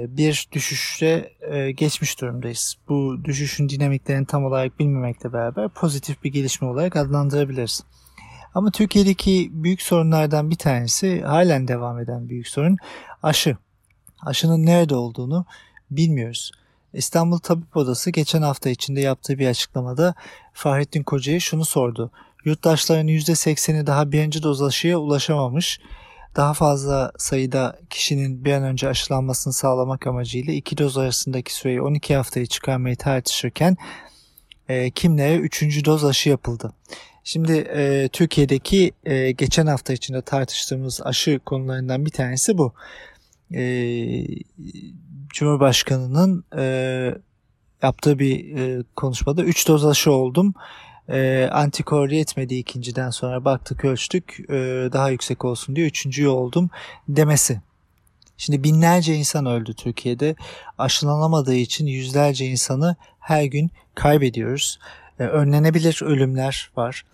bir 0.08 0.48
düşüşe 0.52 1.32
e, 1.40 1.72
geçmiş 1.72 2.20
durumdayız. 2.20 2.76
Bu 2.88 3.24
düşüşün 3.24 3.68
dinamiklerini 3.68 4.26
tam 4.26 4.44
olarak 4.44 4.78
bilmemekle 4.78 5.32
beraber 5.32 5.68
pozitif 5.68 6.24
bir 6.24 6.32
gelişme 6.32 6.68
olarak 6.68 6.96
adlandırabiliriz. 6.96 7.84
Ama 8.54 8.70
Türkiye'deki 8.70 9.50
büyük 9.52 9.82
sorunlardan 9.82 10.50
bir 10.50 10.56
tanesi 10.56 11.22
halen 11.22 11.68
devam 11.68 11.98
eden 11.98 12.28
büyük 12.28 12.48
sorun 12.48 12.76
aşı. 13.22 13.56
Aşının 14.26 14.66
nerede 14.66 14.94
olduğunu 14.94 15.46
bilmiyoruz. 15.90 16.52
İstanbul 16.92 17.38
Tabip 17.38 17.76
Odası 17.76 18.10
geçen 18.10 18.42
hafta 18.42 18.70
içinde 18.70 19.00
yaptığı 19.00 19.38
bir 19.38 19.46
açıklamada 19.46 20.14
Fahrettin 20.52 21.02
Koca'ya 21.02 21.40
şunu 21.40 21.64
sordu. 21.64 22.10
Yurttaşların 22.44 23.08
%80'i 23.08 23.86
daha 23.86 24.12
birinci 24.12 24.42
doz 24.42 24.62
aşıya 24.62 24.98
ulaşamamış. 24.98 25.80
Daha 26.36 26.54
fazla 26.54 27.12
sayıda 27.18 27.78
kişinin 27.90 28.44
bir 28.44 28.52
an 28.52 28.62
önce 28.62 28.88
aşılanmasını 28.88 29.52
sağlamak 29.52 30.06
amacıyla 30.06 30.52
iki 30.52 30.78
doz 30.78 30.98
arasındaki 30.98 31.54
süreyi 31.54 31.82
12 31.82 32.16
haftaya 32.16 32.46
çıkarmayı 32.46 32.96
tartışırken 32.96 33.76
e, 34.68 34.90
kimlere 34.90 35.36
3. 35.36 35.84
doz 35.84 36.04
aşı 36.04 36.28
yapıldı. 36.28 36.72
Şimdi 37.24 37.52
e, 37.52 38.08
Türkiye'deki 38.12 38.92
e, 39.04 39.30
geçen 39.30 39.66
hafta 39.66 39.92
içinde 39.92 40.22
tartıştığımız 40.22 41.00
aşı 41.04 41.40
konularından 41.46 42.06
bir 42.06 42.10
tanesi 42.10 42.58
bu. 42.58 42.72
E, 43.54 43.62
Cumhurbaşkanı'nın 45.28 46.44
e, 46.56 46.64
yaptığı 47.82 48.18
bir 48.18 48.56
e, 48.56 48.82
konuşmada 48.96 49.42
3 49.44 49.68
doz 49.68 49.86
aşı 49.86 50.12
oldum. 50.12 50.54
E, 51.08 51.48
antikor 51.52 52.10
yetmedi 52.10 52.54
ikinciden 52.54 53.10
sonra 53.10 53.44
baktık 53.44 53.84
ölçtük 53.84 54.40
e, 54.48 54.54
daha 54.92 55.10
yüksek 55.10 55.44
olsun 55.44 55.76
diye 55.76 55.86
üçüncüyü 55.86 56.28
oldum 56.28 56.70
demesi. 57.08 57.60
Şimdi 58.36 58.64
binlerce 58.64 59.14
insan 59.14 59.46
öldü 59.46 59.74
Türkiye'de. 59.74 60.36
Aşılanamadığı 60.78 61.54
için 61.54 61.86
yüzlerce 61.86 62.46
insanı 62.46 62.96
her 63.20 63.44
gün 63.44 63.70
kaybediyoruz. 63.94 64.78
Ee, 65.18 65.24
önlenebilir 65.24 66.00
ölümler 66.02 66.70
var. 66.76 67.04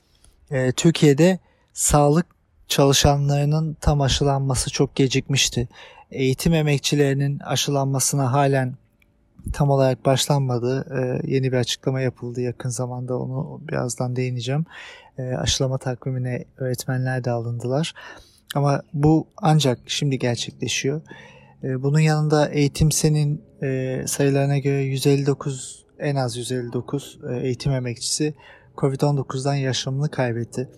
Ee, 0.51 0.73
Türkiye'de 0.73 1.39
sağlık 1.73 2.27
çalışanlarının 2.69 3.77
tam 3.81 4.01
aşılanması 4.01 4.71
çok 4.71 4.97
gecikmişti. 4.97 5.69
Eğitim 6.11 6.55
emekçilerinin 6.55 7.39
aşılanmasına 7.39 8.33
halen 8.33 8.77
tam 9.53 9.71
olarak 9.71 10.05
başlanmadı. 10.05 10.87
Ee, 10.99 11.33
yeni 11.33 11.53
bir 11.53 11.57
açıklama 11.57 12.01
yapıldı 12.01 12.41
yakın 12.41 12.69
zamanda 12.69 13.19
onu 13.19 13.61
birazdan 13.69 14.17
değineceğim. 14.17 14.65
aşılama 15.39 15.79
takvimine 15.79 16.45
öğretmenler 16.57 17.25
de 17.25 17.31
alındılar. 17.31 17.95
Ama 18.55 18.83
bu 18.93 19.27
ancak 19.37 19.79
şimdi 19.87 20.19
gerçekleşiyor. 20.19 21.01
Ee, 21.65 21.83
bunun 21.83 21.99
yanında 21.99 22.49
eğitim 22.49 22.93
senin 22.93 23.43
e, 23.63 24.03
sayılarına 24.07 24.59
göre 24.59 24.83
159 24.83 25.85
en 25.99 26.17
az 26.17 26.37
159 26.37 27.19
e, 27.31 27.37
eğitim 27.37 27.73
emekçisi 27.73 28.35
Covid-19'dan 28.77 29.55
yaşamını 29.55 30.11
kaybetti. 30.11 30.69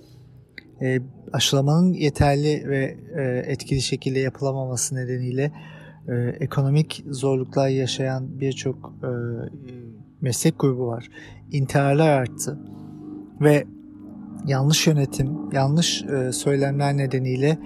E, 0.83 0.99
aşılamanın 1.33 1.92
yeterli 1.92 2.68
ve 2.68 2.97
etkili 3.47 3.83
şekilde 3.83 4.18
yapılamaması 4.18 4.94
nedeniyle 4.94 5.52
ekonomik 6.40 7.04
zorluklar 7.11 7.68
yaşayan 7.68 8.40
birçok 8.40 8.92
meslek 10.20 10.58
grubu 10.58 10.87
var. 10.87 11.08
İntiharlar 11.52 12.08
arttı 12.08 12.58
ve 13.40 13.64
yanlış 14.46 14.87
yönetim, 14.87 15.52
yanlış 15.52 16.02
e, 16.02 16.32
söylemler 16.32 16.96
nedeniyle 16.96 17.58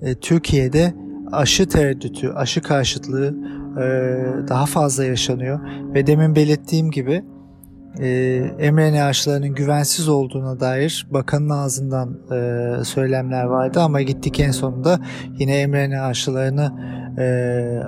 e, 0.00 0.14
Türkiye'de 0.14 0.94
aşı 1.32 1.68
tereddütü, 1.68 2.28
aşı 2.28 2.62
karşıtlığı 2.62 3.34
e, 3.76 3.82
daha 4.48 4.66
fazla 4.66 5.04
yaşanıyor 5.04 5.60
ve 5.94 6.06
demin 6.06 6.36
belirttiğim 6.36 6.90
gibi 6.90 7.24
e, 7.98 8.70
mRNA 8.70 9.04
aşılarının 9.04 9.54
güvensiz 9.54 10.08
olduğuna 10.08 10.60
dair 10.60 11.06
bakanın 11.10 11.50
ağzından 11.50 12.18
e, 12.32 12.84
söylemler 12.84 13.44
vardı 13.44 13.80
ama 13.80 14.02
gittik 14.02 14.40
en 14.40 14.50
sonunda 14.50 15.00
yine 15.38 15.66
mRNA 15.66 16.02
aşılarını 16.02 16.72
e, 17.18 17.26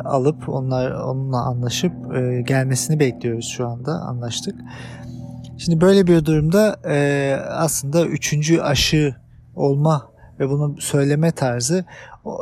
alıp 0.04 0.48
onlar 0.48 0.90
onunla 0.90 1.42
anlaşıp 1.42 1.92
e, 2.16 2.42
gelmesini 2.42 3.00
bekliyoruz 3.00 3.48
şu 3.56 3.68
anda 3.68 3.92
anlaştık. 3.92 4.54
Şimdi 5.58 5.80
böyle 5.80 6.06
bir 6.06 6.24
durumda 6.24 6.76
e, 6.88 7.36
aslında 7.50 8.06
üçüncü 8.06 8.60
aşı 8.60 9.14
olma 9.54 10.12
ve 10.40 10.48
bunu 10.48 10.80
söyleme 10.80 11.30
tarzı 11.32 11.84
e, 12.26 12.32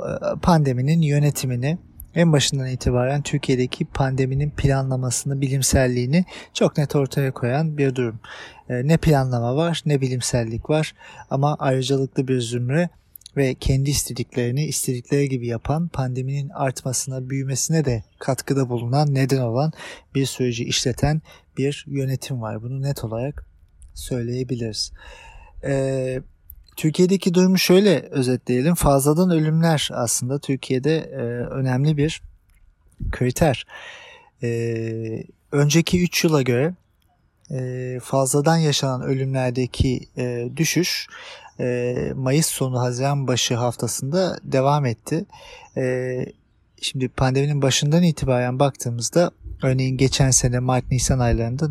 pandeminin 0.43 1.01
yönetimini 1.01 1.79
en 2.15 2.33
başından 2.33 2.67
itibaren 2.67 3.23
Türkiye'deki 3.23 3.85
pandeminin 3.85 4.51
planlamasını, 4.51 5.41
bilimselliğini 5.41 6.25
çok 6.55 6.79
net 6.79 6.97
ortaya 6.97 7.33
koyan 7.33 7.79
bir 7.79 7.95
durum. 7.95 8.21
E, 8.69 8.89
ne 8.89 8.97
planlama 8.97 9.57
var, 9.57 9.83
ne 9.87 10.01
bilimsellik 10.01 10.71
var 10.71 10.95
ama 11.31 11.57
ayrıcalıklı 11.59 12.29
bir 12.29 12.41
zümre 12.41 12.89
ve 13.37 13.55
kendi 13.55 13.91
istediklerini 13.91 14.65
istedikleri 14.65 15.29
gibi 15.29 15.47
yapan 15.47 15.89
pandeminin 15.89 16.49
artmasına, 16.49 17.31
büyümesine 17.31 17.85
de 17.85 18.03
katkıda 18.19 18.69
bulunan, 18.69 19.15
neden 19.15 19.41
olan 19.41 19.73
bir 20.15 20.27
süreci 20.27 20.65
işleten 20.65 21.23
bir 21.59 21.85
yönetim 21.89 22.41
var. 22.41 22.63
Bunu 22.63 22.83
net 22.83 23.05
olarak 23.05 23.47
söyleyebiliriz. 23.95 24.93
Ee, 25.65 26.23
Türkiye'deki 26.81 27.35
durumu 27.35 27.59
şöyle 27.59 28.01
özetleyelim. 28.01 28.75
Fazladan 28.75 29.31
ölümler 29.31 29.89
aslında 29.93 30.39
Türkiye'de 30.39 30.97
e, 30.97 31.17
önemli 31.47 31.97
bir 31.97 32.23
kriter. 33.11 33.67
E, 34.43 35.25
önceki 35.53 36.03
3 36.03 36.25
yıla 36.25 36.43
göre 36.43 36.75
e, 37.51 37.99
fazladan 38.03 38.57
yaşanan 38.57 39.03
ölümlerdeki 39.03 40.09
e, 40.17 40.49
düşüş 40.57 41.07
e, 41.61 41.95
Mayıs 42.15 42.47
sonu 42.47 42.81
Haziran 42.81 43.29
başı 43.29 43.55
haftasında 43.55 44.39
devam 44.43 44.87
etti. 44.87 45.25
E, 45.77 46.25
şimdi 46.83 47.09
pandeminin 47.09 47.63
başından 47.63 48.03
itibaren 48.03 48.59
baktığımızda 48.59 49.31
örneğin 49.63 49.97
geçen 49.97 50.31
sene 50.31 50.59
Mart-Nisan 50.59 51.19
aylarında 51.19 51.69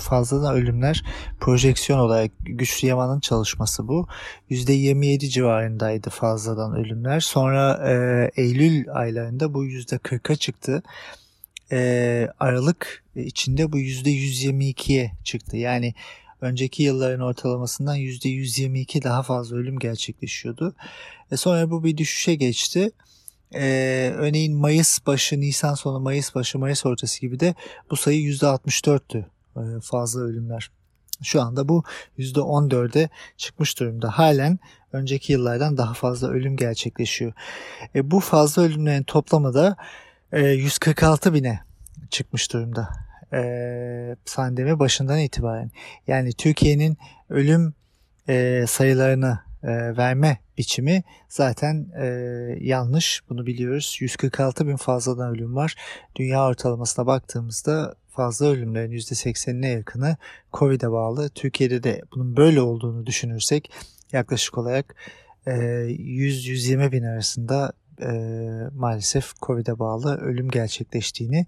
fazladan 0.00 0.54
ölümler 0.54 1.04
projeksiyon 1.40 1.98
olarak 1.98 2.30
Güçlü 2.40 2.88
Yaman'ın 2.88 3.20
çalışması 3.20 3.88
bu. 3.88 4.06
%27 4.50 5.28
civarındaydı 5.28 6.10
fazladan 6.10 6.76
ölümler. 6.76 7.20
Sonra 7.20 7.88
e, 7.88 8.30
Eylül 8.42 8.84
aylarında 8.92 9.54
bu 9.54 9.66
%40'a 9.66 10.36
çıktı. 10.36 10.82
E, 11.72 12.28
Aralık 12.40 13.04
içinde 13.16 13.72
bu 13.72 13.78
%122'ye 13.78 15.12
çıktı. 15.24 15.56
Yani 15.56 15.94
önceki 16.40 16.82
yılların 16.82 17.20
ortalamasından 17.20 17.96
%122 17.96 19.02
daha 19.02 19.22
fazla 19.22 19.56
ölüm 19.56 19.78
gerçekleşiyordu. 19.78 20.74
E 21.32 21.36
sonra 21.36 21.70
bu 21.70 21.84
bir 21.84 21.96
düşüşe 21.96 22.34
geçti. 22.34 22.90
Ee, 23.54 24.12
örneğin 24.16 24.56
Mayıs 24.56 25.06
başı, 25.06 25.40
Nisan 25.40 25.74
sonu, 25.74 26.00
Mayıs 26.00 26.34
başı, 26.34 26.58
Mayıs 26.58 26.86
ortası 26.86 27.20
gibi 27.20 27.40
de 27.40 27.54
bu 27.90 27.96
sayı 27.96 28.22
%64'tü 28.22 29.18
e, 29.18 29.24
fazla 29.82 30.20
ölümler. 30.20 30.70
Şu 31.22 31.42
anda 31.42 31.68
bu 31.68 31.84
%14'e 32.18 33.08
çıkmış 33.36 33.80
durumda. 33.80 34.18
Halen 34.18 34.58
önceki 34.92 35.32
yıllardan 35.32 35.76
daha 35.76 35.94
fazla 35.94 36.28
ölüm 36.28 36.56
gerçekleşiyor. 36.56 37.32
E, 37.94 38.10
bu 38.10 38.20
fazla 38.20 38.62
ölümlerin 38.62 39.02
toplamı 39.02 39.54
da 39.54 39.76
e, 40.32 40.46
146 40.46 41.34
bine 41.34 41.60
çıkmış 42.10 42.52
durumda 42.52 42.88
e, 43.32 44.16
pandemi 44.34 44.78
başından 44.78 45.18
itibaren. 45.18 45.70
Yani 46.06 46.32
Türkiye'nin 46.32 46.98
ölüm 47.28 47.74
e, 48.28 48.64
sayılarını 48.68 49.38
e, 49.62 49.96
verme 49.96 50.38
biçimi 50.58 51.02
zaten 51.28 51.86
e, 52.00 52.06
yanlış. 52.60 53.22
Bunu 53.28 53.46
biliyoruz. 53.46 53.96
146 54.00 54.66
bin 54.66 54.76
fazladan 54.76 55.34
ölüm 55.34 55.56
var. 55.56 55.74
Dünya 56.16 56.46
ortalamasına 56.46 57.06
baktığımızda 57.06 57.94
fazla 58.20 58.46
ölümlerin 58.46 58.92
%80'ine 58.92 59.66
yakını 59.66 60.16
COVID'e 60.52 60.90
bağlı. 60.90 61.28
Türkiye'de 61.28 61.82
de 61.82 62.02
bunun 62.14 62.36
böyle 62.36 62.60
olduğunu 62.60 63.06
düşünürsek 63.06 63.72
yaklaşık 64.12 64.58
olarak 64.58 64.94
e, 65.46 65.50
100-120 65.50 66.92
bin 66.92 67.02
arasında 67.02 67.72
e, 68.02 68.10
maalesef 68.74 69.32
COVID'e 69.42 69.78
bağlı 69.78 70.16
ölüm 70.16 70.48
gerçekleştiğini 70.48 71.46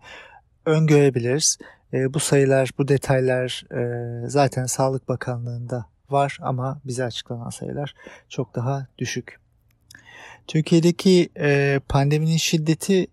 öngörebiliriz. 0.66 1.58
E, 1.92 2.14
bu 2.14 2.20
sayılar, 2.20 2.70
bu 2.78 2.88
detaylar 2.88 3.64
e, 3.74 4.28
zaten 4.28 4.66
Sağlık 4.66 5.08
Bakanlığı'nda 5.08 5.86
var 6.10 6.38
ama 6.42 6.80
bize 6.84 7.04
açıklanan 7.04 7.50
sayılar 7.50 7.94
çok 8.28 8.54
daha 8.54 8.86
düşük. 8.98 9.40
Türkiye'deki 10.46 11.28
e, 11.38 11.80
pandeminin 11.88 12.36
şiddeti 12.36 13.06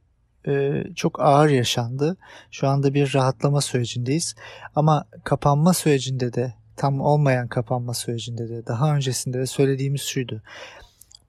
e, 0.47 0.83
çok 0.95 1.21
ağır 1.21 1.49
yaşandı. 1.49 2.17
Şu 2.51 2.67
anda 2.67 2.93
bir 2.93 3.13
rahatlama 3.13 3.61
sürecindeyiz. 3.61 4.35
Ama 4.75 5.05
kapanma 5.23 5.73
sürecinde 5.73 6.33
de 6.33 6.53
tam 6.75 7.01
olmayan 7.01 7.47
kapanma 7.47 7.93
sürecinde 7.93 8.49
de 8.49 8.65
daha 8.65 8.95
öncesinde 8.95 9.39
de 9.39 9.45
söylediğimiz 9.45 10.01
şuydu. 10.01 10.41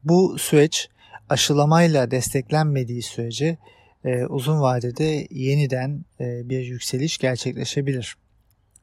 Bu 0.05 0.39
süreç 0.39 0.89
aşılamayla 1.29 2.11
desteklenmediği 2.11 3.03
sürece 3.03 3.59
e, 4.05 4.25
uzun 4.25 4.61
vadede 4.61 5.27
yeniden 5.31 6.05
e, 6.21 6.49
bir 6.49 6.61
yükseliş 6.61 7.19
gerçekleşebilir. 7.19 8.17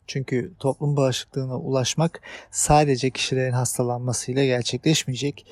Çünkü 0.07 0.53
toplum 0.59 0.97
bağışıklığına 0.97 1.57
ulaşmak 1.57 2.21
sadece 2.51 3.09
kişilerin 3.09 3.51
hastalanmasıyla 3.51 4.45
gerçekleşmeyecek. 4.45 5.45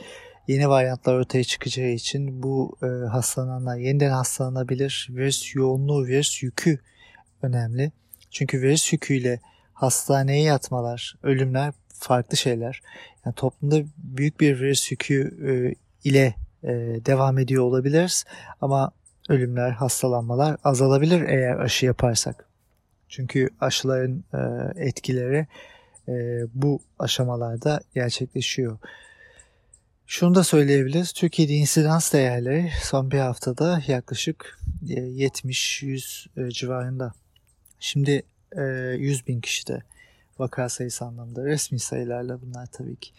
Yeni 0.47 0.69
varyantlar 0.69 1.13
ortaya 1.13 1.43
çıkacağı 1.43 1.89
için 1.89 2.43
bu 2.43 2.77
e, 2.83 2.85
hastalananlar 3.07 3.77
yeniden 3.77 4.11
hastalanabilir. 4.11 5.07
Virüs 5.09 5.55
yoğunluğu, 5.55 6.05
virüs 6.05 6.43
yükü 6.43 6.79
önemli. 7.41 7.91
Çünkü 8.31 8.61
virüs 8.61 8.93
yüküyle 8.93 9.39
hastaneye 9.73 10.43
yatmalar, 10.43 11.15
ölümler 11.23 11.73
farklı 11.93 12.37
şeyler. 12.37 12.81
Yani 13.25 13.35
toplumda 13.35 13.81
büyük 13.97 14.39
bir 14.39 14.59
virüs 14.59 14.91
yükü 14.91 15.37
e, 15.47 15.51
ile 16.09 16.35
e, 16.63 16.69
devam 17.05 17.37
ediyor 17.37 17.63
olabiliriz 17.63 18.25
ama 18.61 18.91
ölümler, 19.29 19.71
hastalanmalar 19.71 20.57
azalabilir 20.63 21.21
eğer 21.21 21.59
aşı 21.59 21.85
yaparsak. 21.85 22.49
Çünkü 23.09 23.49
aşıların 23.59 24.23
e, 24.33 24.39
etkileri 24.87 25.47
e, 26.07 26.13
bu 26.53 26.79
aşamalarda 26.99 27.79
gerçekleşiyor. 27.93 28.77
Şunu 30.07 30.35
da 30.35 30.43
söyleyebiliriz. 30.43 31.11
Türkiye'de 31.11 31.53
insidans 31.53 32.13
değerleri 32.13 32.71
son 32.83 33.11
bir 33.11 33.19
haftada 33.19 33.81
yaklaşık 33.87 34.59
70-100 34.83 36.47
e, 36.47 36.51
civarında. 36.51 37.13
Şimdi 37.79 38.23
100 38.55 39.27
bin 39.27 39.41
kişide 39.41 39.83
vaka 40.39 40.69
sayısı 40.69 41.05
anlamda 41.05 41.45
resmi 41.45 41.79
sayılarla 41.79 42.41
bunlar 42.41 42.65
tabii 42.65 42.95
ki. 42.95 43.11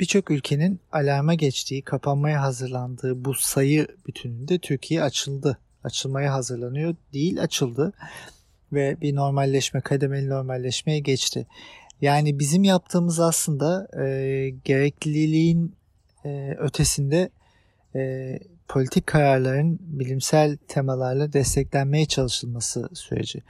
Birçok 0.00 0.30
ülkenin 0.30 0.80
alarma 0.92 1.34
geçtiği, 1.34 1.82
kapanmaya 1.82 2.42
hazırlandığı 2.42 3.24
bu 3.24 3.34
sayı 3.34 3.86
bütününde 4.06 4.58
Türkiye 4.58 5.02
açıldı. 5.02 5.58
Açılmaya 5.84 6.32
hazırlanıyor 6.32 6.94
değil 7.12 7.42
açıldı 7.42 7.92
ve 8.72 9.00
bir 9.00 9.14
normalleşme, 9.14 9.80
kademeli 9.80 10.28
normalleşmeye 10.28 10.98
geçti. 10.98 11.46
Yani 12.00 12.38
bizim 12.38 12.64
yaptığımız 12.64 13.20
aslında 13.20 13.88
e, 14.04 14.50
gerekliliğin 14.64 15.74
e, 16.24 16.54
ötesinde 16.58 17.30
e, 17.94 18.38
politik 18.68 19.06
kararların 19.06 19.78
bilimsel 19.80 20.56
temalarla 20.68 21.32
desteklenmeye 21.32 22.06
çalışılması 22.06 22.88
süreci. 22.94 23.42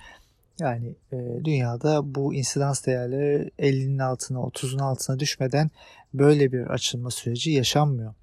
Yani 0.60 0.94
e, 1.12 1.16
dünyada 1.44 2.14
bu 2.14 2.34
insidans 2.34 2.86
değerleri 2.86 3.50
50'nin 3.58 3.98
altına 3.98 4.38
30'un 4.38 4.78
altına 4.78 5.18
düşmeden 5.18 5.70
böyle 6.14 6.52
bir 6.52 6.66
açılma 6.66 7.10
süreci 7.10 7.50
yaşanmıyor. 7.50 8.14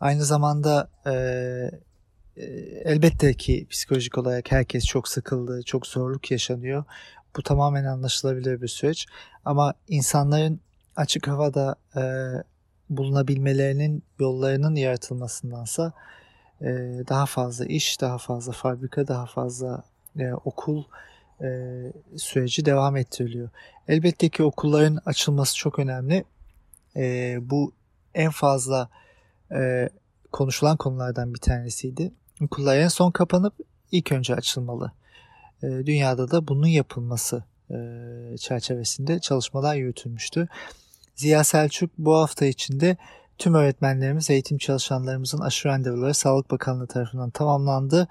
Aynı 0.00 0.24
zamanda 0.24 0.90
e, 1.06 1.12
e, 2.36 2.44
elbette 2.84 3.34
ki 3.34 3.66
psikolojik 3.70 4.18
olarak 4.18 4.52
herkes 4.52 4.84
çok 4.84 5.08
sıkıldı, 5.08 5.62
çok 5.62 5.86
zorluk 5.86 6.30
yaşanıyor. 6.30 6.84
Bu 7.36 7.42
tamamen 7.42 7.84
anlaşılabilir 7.84 8.62
bir 8.62 8.68
süreç. 8.68 9.06
Ama 9.44 9.74
insanların 9.88 10.60
açık 10.96 11.28
havada 11.28 11.76
e, 11.96 12.02
bulunabilmelerinin 12.90 14.02
yollarının 14.18 14.74
yaratılmasındansa 14.74 15.92
e, 16.60 16.66
daha 17.08 17.26
fazla 17.26 17.64
iş, 17.64 18.00
daha 18.00 18.18
fazla 18.18 18.52
fabrika, 18.52 19.08
daha 19.08 19.26
fazla 19.26 19.82
e, 20.18 20.32
okul 20.32 20.84
e, 21.42 21.48
süreci 22.16 22.64
devam 22.64 22.96
ettiriliyor. 22.96 23.48
Elbette 23.88 24.28
ki 24.28 24.42
okulların 24.42 24.98
açılması 25.06 25.56
çok 25.56 25.78
önemli. 25.78 26.24
E, 26.96 27.36
bu 27.40 27.72
en 28.14 28.30
fazla 28.30 28.88
e, 29.52 29.88
konuşulan 30.32 30.76
konulardan 30.76 31.34
bir 31.34 31.40
tanesiydi. 31.40 32.12
Okullar 32.42 32.76
en 32.76 32.88
son 32.88 33.10
kapanıp 33.10 33.54
ilk 33.92 34.12
önce 34.12 34.34
açılmalı. 34.34 34.92
E, 35.62 35.66
dünyada 35.66 36.30
da 36.30 36.48
bunun 36.48 36.66
yapılması 36.66 37.44
e, 37.70 37.76
çerçevesinde 38.38 39.18
çalışmalar 39.18 39.74
yürütülmüştü. 39.74 40.48
Ziya 41.16 41.44
Selçuk 41.44 41.90
bu 41.98 42.14
hafta 42.14 42.46
içinde 42.46 42.96
tüm 43.38 43.54
öğretmenlerimiz, 43.54 44.30
eğitim 44.30 44.58
çalışanlarımızın 44.58 45.40
aşı 45.40 45.68
randevuları 45.68 46.14
Sağlık 46.14 46.50
Bakanlığı 46.50 46.86
tarafından 46.86 47.30
tamamlandı 47.30 48.08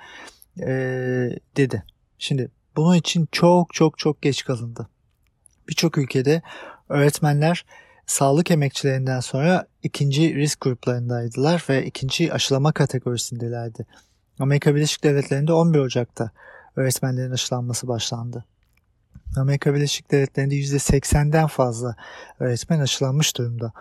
dedi. 1.57 1.83
Şimdi 2.17 2.51
bunun 2.75 2.95
için 2.95 3.27
çok 3.31 3.73
çok 3.73 3.97
çok 3.97 4.21
geç 4.21 4.43
kalındı. 4.45 4.89
Birçok 5.69 5.97
ülkede 5.97 6.41
öğretmenler 6.89 7.65
sağlık 8.05 8.51
emekçilerinden 8.51 9.19
sonra 9.19 9.67
ikinci 9.83 10.35
risk 10.35 10.61
gruplarındaydılar 10.61 11.65
ve 11.69 11.85
ikinci 11.85 12.33
aşılama 12.33 12.71
kategorisindelerdi. 12.71 13.85
Amerika 14.39 14.75
Birleşik 14.75 15.03
Devletleri'nde 15.03 15.53
11 15.53 15.79
Ocak'ta 15.79 16.31
öğretmenlerin 16.75 17.31
aşılanması 17.31 17.87
başlandı. 17.87 18.45
Amerika 19.37 19.73
Birleşik 19.73 20.11
Devletleri'nde 20.11 20.55
%80'den 20.55 21.47
fazla 21.47 21.95
öğretmen 22.39 22.79
aşılanmış 22.79 23.37
durumda. 23.37 23.73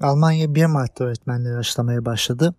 Almanya 0.00 0.54
1 0.54 0.66
Mart'ta 0.66 1.04
öğretmenleri 1.04 1.56
aşılamaya 1.56 2.04
başladı. 2.04 2.54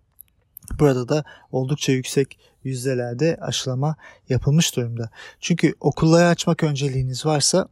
Burada 0.78 1.08
da 1.08 1.24
oldukça 1.52 1.92
yüksek 1.92 2.38
yüzdelerde 2.64 3.36
aşılama 3.40 3.96
yapılmış 4.28 4.76
durumda. 4.76 5.10
Çünkü 5.40 5.74
okulları 5.80 6.26
açmak 6.28 6.62
önceliğiniz 6.62 7.26
varsa 7.26 7.68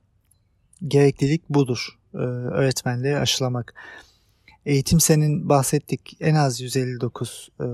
gereklilik 0.89 1.49
budur. 1.49 1.89
Ee, 2.15 2.19
öğretmenleri 2.19 3.19
aşılamak. 3.19 3.75
Eğitim 4.67 5.01
senin 5.01 5.49
bahsettik 5.49 6.17
en 6.21 6.35
az 6.35 6.61
159 6.61 7.49
e, 7.61 7.65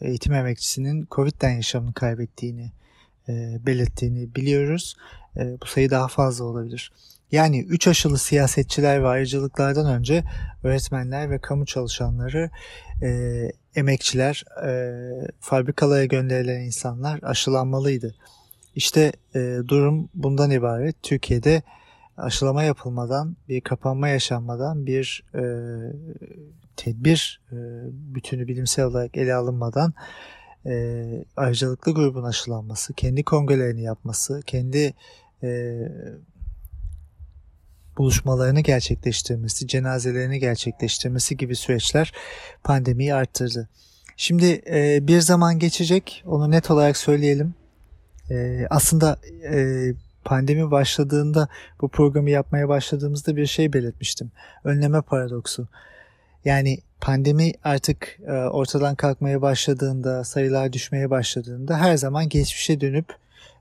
eğitim 0.00 0.32
emekçisinin 0.32 1.06
Covid'den 1.10 1.50
yaşamını 1.50 1.94
kaybettiğini 1.94 2.72
e, 3.28 3.32
belirttiğini 3.66 4.34
biliyoruz. 4.34 4.96
E, 5.36 5.60
bu 5.62 5.66
sayı 5.66 5.90
daha 5.90 6.08
fazla 6.08 6.44
olabilir. 6.44 6.92
Yani 7.32 7.62
3 7.62 7.88
aşılı 7.88 8.18
siyasetçiler 8.18 9.02
ve 9.02 9.08
ayrıcalıklardan 9.08 9.86
önce 9.86 10.24
öğretmenler 10.62 11.30
ve 11.30 11.38
kamu 11.38 11.66
çalışanları, 11.66 12.50
e, 13.02 13.08
emekçiler, 13.76 14.44
e, 14.66 15.00
fabrikalara 15.40 16.04
gönderilen 16.04 16.60
insanlar 16.60 17.20
aşılanmalıydı. 17.22 18.14
İşte 18.74 19.12
e, 19.34 19.58
durum 19.68 20.08
bundan 20.14 20.50
ibaret. 20.50 21.02
Türkiye'de 21.02 21.62
aşılama 22.16 22.62
yapılmadan, 22.62 23.36
bir 23.48 23.60
kapanma 23.60 24.08
yaşanmadan, 24.08 24.86
bir 24.86 25.24
e, 25.34 25.42
tedbir 26.76 27.40
e, 27.52 27.56
bütünü 27.90 28.48
bilimsel 28.48 28.84
olarak 28.84 29.16
ele 29.16 29.34
alınmadan 29.34 29.94
e, 30.66 31.04
ayrıcalıklı 31.36 31.94
grubun 31.94 32.24
aşılanması, 32.24 32.94
kendi 32.94 33.22
kongrelerini 33.22 33.82
yapması, 33.82 34.42
kendi 34.46 34.94
e, 35.42 35.78
buluşmalarını 37.98 38.60
gerçekleştirmesi, 38.60 39.66
cenazelerini 39.66 40.40
gerçekleştirmesi 40.40 41.36
gibi 41.36 41.56
süreçler 41.56 42.12
pandemiyi 42.64 43.14
arttırdı. 43.14 43.68
Şimdi 44.16 44.62
e, 44.70 45.06
bir 45.06 45.20
zaman 45.20 45.58
geçecek, 45.58 46.24
onu 46.26 46.50
net 46.50 46.70
olarak 46.70 46.96
söyleyelim. 46.96 47.54
E, 48.30 48.66
aslında 48.70 49.18
e, 49.52 49.86
pandemi 50.24 50.70
başladığında, 50.70 51.48
bu 51.80 51.88
programı 51.88 52.30
yapmaya 52.30 52.68
başladığımızda 52.68 53.36
bir 53.36 53.46
şey 53.46 53.72
belirtmiştim. 53.72 54.30
Önleme 54.64 55.00
paradoksu. 55.00 55.68
Yani 56.44 56.78
pandemi 57.00 57.52
artık 57.64 58.18
e, 58.26 58.32
ortadan 58.32 58.94
kalkmaya 58.94 59.42
başladığında, 59.42 60.24
sayılar 60.24 60.72
düşmeye 60.72 61.10
başladığında 61.10 61.78
her 61.78 61.96
zaman 61.96 62.28
geçmişe 62.28 62.80
dönüp 62.80 63.06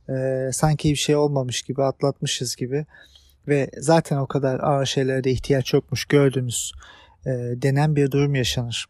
e, 0.09 0.49
sanki 0.53 0.89
bir 0.89 0.95
şey 0.95 1.15
olmamış 1.15 1.61
gibi, 1.61 1.83
atlatmışız 1.83 2.55
gibi 2.55 2.85
ve 3.47 3.69
zaten 3.77 4.17
o 4.17 4.27
kadar 4.27 4.59
ağır 4.59 4.85
şeylere 4.85 5.23
de 5.23 5.31
ihtiyaç 5.31 5.73
yokmuş 5.73 6.05
gördüğünüz 6.05 6.71
e, 7.25 7.31
denen 7.61 7.95
bir 7.95 8.11
durum 8.11 8.35
yaşanır. 8.35 8.85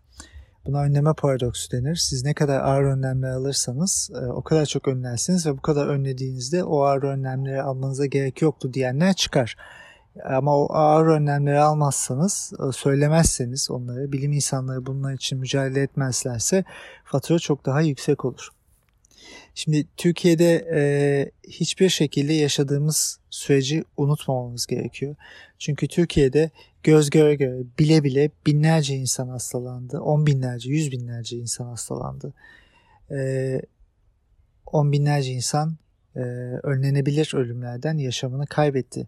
Buna 0.65 0.81
önleme 0.81 1.13
paradoksu 1.13 1.71
denir. 1.71 1.95
Siz 1.95 2.25
ne 2.25 2.33
kadar 2.33 2.59
ağır 2.59 2.83
önlemler 2.83 3.29
alırsanız 3.29 4.11
e, 4.15 4.25
o 4.25 4.41
kadar 4.41 4.65
çok 4.65 4.87
önlersiniz 4.87 5.45
ve 5.45 5.57
bu 5.57 5.61
kadar 5.61 5.87
önlediğinizde 5.87 6.63
o 6.63 6.83
ağır 6.83 7.03
önlemleri 7.03 7.61
almanıza 7.61 8.05
gerek 8.05 8.41
yoktu 8.41 8.73
diyenler 8.73 9.13
çıkar. 9.13 9.55
Ama 10.23 10.57
o 10.57 10.73
ağır 10.73 11.05
önlemleri 11.07 11.59
almazsanız, 11.59 12.53
e, 12.53 12.71
söylemezseniz 12.71 13.71
onları, 13.71 14.11
bilim 14.11 14.31
insanları 14.31 14.85
bunlar 14.85 15.13
için 15.13 15.39
mücadele 15.39 15.81
etmezlerse 15.81 16.63
fatura 17.03 17.39
çok 17.39 17.65
daha 17.65 17.81
yüksek 17.81 18.25
olur. 18.25 18.49
Şimdi 19.55 19.87
Türkiye'de 19.97 20.67
e, 20.73 20.81
hiçbir 21.47 21.89
şekilde 21.89 22.33
yaşadığımız 22.33 23.19
süreci 23.29 23.83
unutmamamız 23.97 24.65
gerekiyor. 24.65 25.15
Çünkü 25.59 25.87
Türkiye'de 25.87 26.51
göz 26.83 27.09
göre 27.09 27.35
göre 27.35 27.63
bile 27.79 28.03
bile 28.03 28.29
binlerce 28.45 28.95
insan 28.95 29.27
hastalandı. 29.27 29.99
On 29.99 30.25
binlerce, 30.27 30.69
yüz 30.69 30.91
binlerce 30.91 31.37
insan 31.37 31.65
hastalandı. 31.65 32.33
E, 33.11 33.61
on 34.65 34.91
binlerce 34.91 35.31
insan 35.31 35.77
e, 36.15 36.19
önlenebilir 36.63 37.31
ölümlerden 37.35 37.97
yaşamını 37.97 38.47
kaybetti 38.47 39.07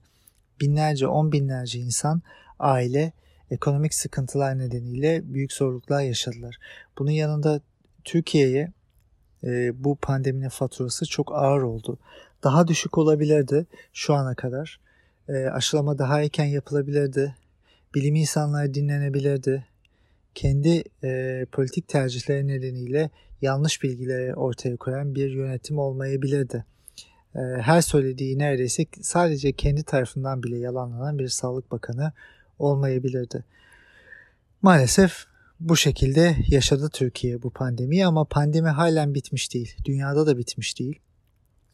binlerce, 0.61 1.07
on 1.07 1.31
binlerce 1.31 1.79
insan, 1.79 2.21
aile 2.59 3.11
ekonomik 3.51 3.93
sıkıntılar 3.93 4.59
nedeniyle 4.59 5.33
büyük 5.33 5.53
zorluklar 5.53 6.01
yaşadılar. 6.01 6.57
Bunun 6.97 7.11
yanında 7.11 7.61
Türkiye'ye 8.03 8.71
e, 9.43 9.83
bu 9.83 9.95
pandeminin 9.95 10.49
faturası 10.49 11.05
çok 11.05 11.35
ağır 11.35 11.61
oldu. 11.61 11.97
Daha 12.43 12.67
düşük 12.67 12.97
olabilirdi 12.97 13.65
şu 13.93 14.13
ana 14.13 14.35
kadar. 14.35 14.79
E, 15.29 15.45
aşılama 15.45 15.97
daha 15.97 16.21
erken 16.21 16.45
yapılabilirdi. 16.45 17.35
Bilim 17.95 18.15
insanları 18.15 18.73
dinlenebilirdi. 18.73 19.65
Kendi 20.35 20.83
e, 21.03 21.45
politik 21.51 21.87
tercihleri 21.87 22.47
nedeniyle 22.47 23.09
yanlış 23.41 23.83
bilgileri 23.83 24.35
ortaya 24.35 24.77
koyan 24.77 25.15
bir 25.15 25.31
yönetim 25.31 25.79
olmayabilirdi. 25.79 26.65
Ee, 27.37 27.39
her 27.39 27.81
söylediği 27.81 28.39
neredeyse 28.39 28.85
sadece 29.01 29.51
kendi 29.51 29.83
tarafından 29.83 30.43
bile 30.43 30.57
yalanlanan 30.57 31.19
bir 31.19 31.27
sağlık 31.27 31.71
bakanı 31.71 32.11
olmayabilirdi. 32.59 33.43
Maalesef 34.61 35.25
bu 35.59 35.77
şekilde 35.77 36.35
yaşadı 36.47 36.89
Türkiye 36.93 37.43
bu 37.43 37.49
pandemiyi 37.49 38.05
ama 38.05 38.25
pandemi 38.25 38.69
halen 38.69 39.13
bitmiş 39.13 39.53
değil. 39.53 39.75
Dünyada 39.85 40.27
da 40.27 40.37
bitmiş 40.37 40.79
değil. 40.79 40.99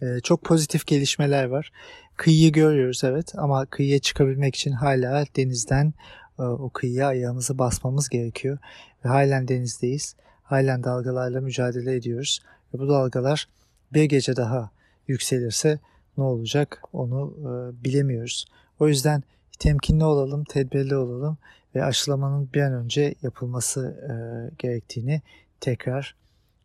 Ee, 0.02 0.20
çok 0.24 0.44
pozitif 0.44 0.88
gelişmeler 0.88 1.46
var. 1.46 1.72
Kıyıyı 2.16 2.52
görüyoruz 2.52 3.04
evet 3.04 3.34
ama 3.38 3.66
kıyıya 3.66 4.00
çıkabilmek 4.00 4.56
için 4.56 4.72
hala 4.72 5.26
denizden 5.36 5.94
e, 6.40 6.42
o 6.42 6.70
kıyıya 6.70 7.08
ayağımızı 7.08 7.58
basmamız 7.58 8.10
gerekiyor. 8.10 8.58
Ve 9.06 9.10
halen 9.10 9.48
denizdeyiz. 9.48 10.16
Halen 10.44 10.84
dalgalarla 10.84 11.42
mücadele 11.42 11.96
ediyoruz. 11.96 12.40
Ve 12.74 12.80
bu 12.80 12.88
dalgalar 12.88 13.48
bir 13.94 14.04
gece 14.04 14.36
daha 14.36 14.72
yükselirse 15.08 15.80
ne 16.18 16.24
olacak 16.24 16.82
onu 16.94 17.34
e, 17.40 17.84
bilemiyoruz. 17.84 18.46
O 18.80 18.88
yüzden 18.88 19.24
temkinli 19.60 20.04
olalım, 20.04 20.44
tedbirli 20.44 20.96
olalım 20.96 21.38
ve 21.76 21.84
aşılamanın 21.84 22.50
bir 22.54 22.62
an 22.62 22.74
önce 22.74 23.16
yapılması 23.22 23.82
e, 24.10 24.14
gerektiğini 24.60 25.22
tekrar 25.60 26.16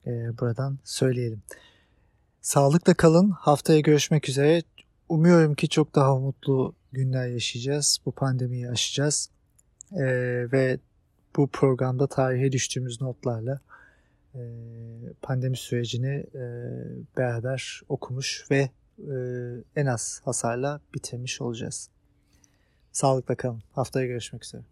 e, 0.06 0.38
buradan 0.38 0.78
söyleyelim. 0.84 1.42
Sağlıkla 2.40 2.94
kalın. 2.94 3.30
Haftaya 3.30 3.80
görüşmek 3.80 4.28
üzere. 4.28 4.62
Umuyorum 5.08 5.54
ki 5.54 5.68
çok 5.68 5.94
daha 5.94 6.18
mutlu 6.18 6.74
günler 6.92 7.28
yaşayacağız. 7.28 7.98
Bu 8.06 8.12
pandemiyi 8.12 8.68
aşacağız. 8.70 9.30
E, 9.92 10.04
ve 10.52 10.78
bu 11.36 11.48
programda 11.48 12.06
tarihe 12.06 12.52
düştüğümüz 12.52 13.00
notlarla 13.00 13.60
e, 14.34 14.40
pandemi 15.22 15.56
sürecini 15.56 16.24
e, 16.34 16.42
beraber 17.16 17.82
okumuş 17.88 18.46
ve 18.50 18.70
e, 18.98 19.14
en 19.76 19.86
az 19.86 20.20
hasarla 20.24 20.80
bitirmiş 20.94 21.40
olacağız. 21.40 21.90
Sağlıkla 22.98 23.34
kalın. 23.34 23.62
Haftaya 23.72 24.06
görüşmek 24.06 24.44
üzere. 24.44 24.62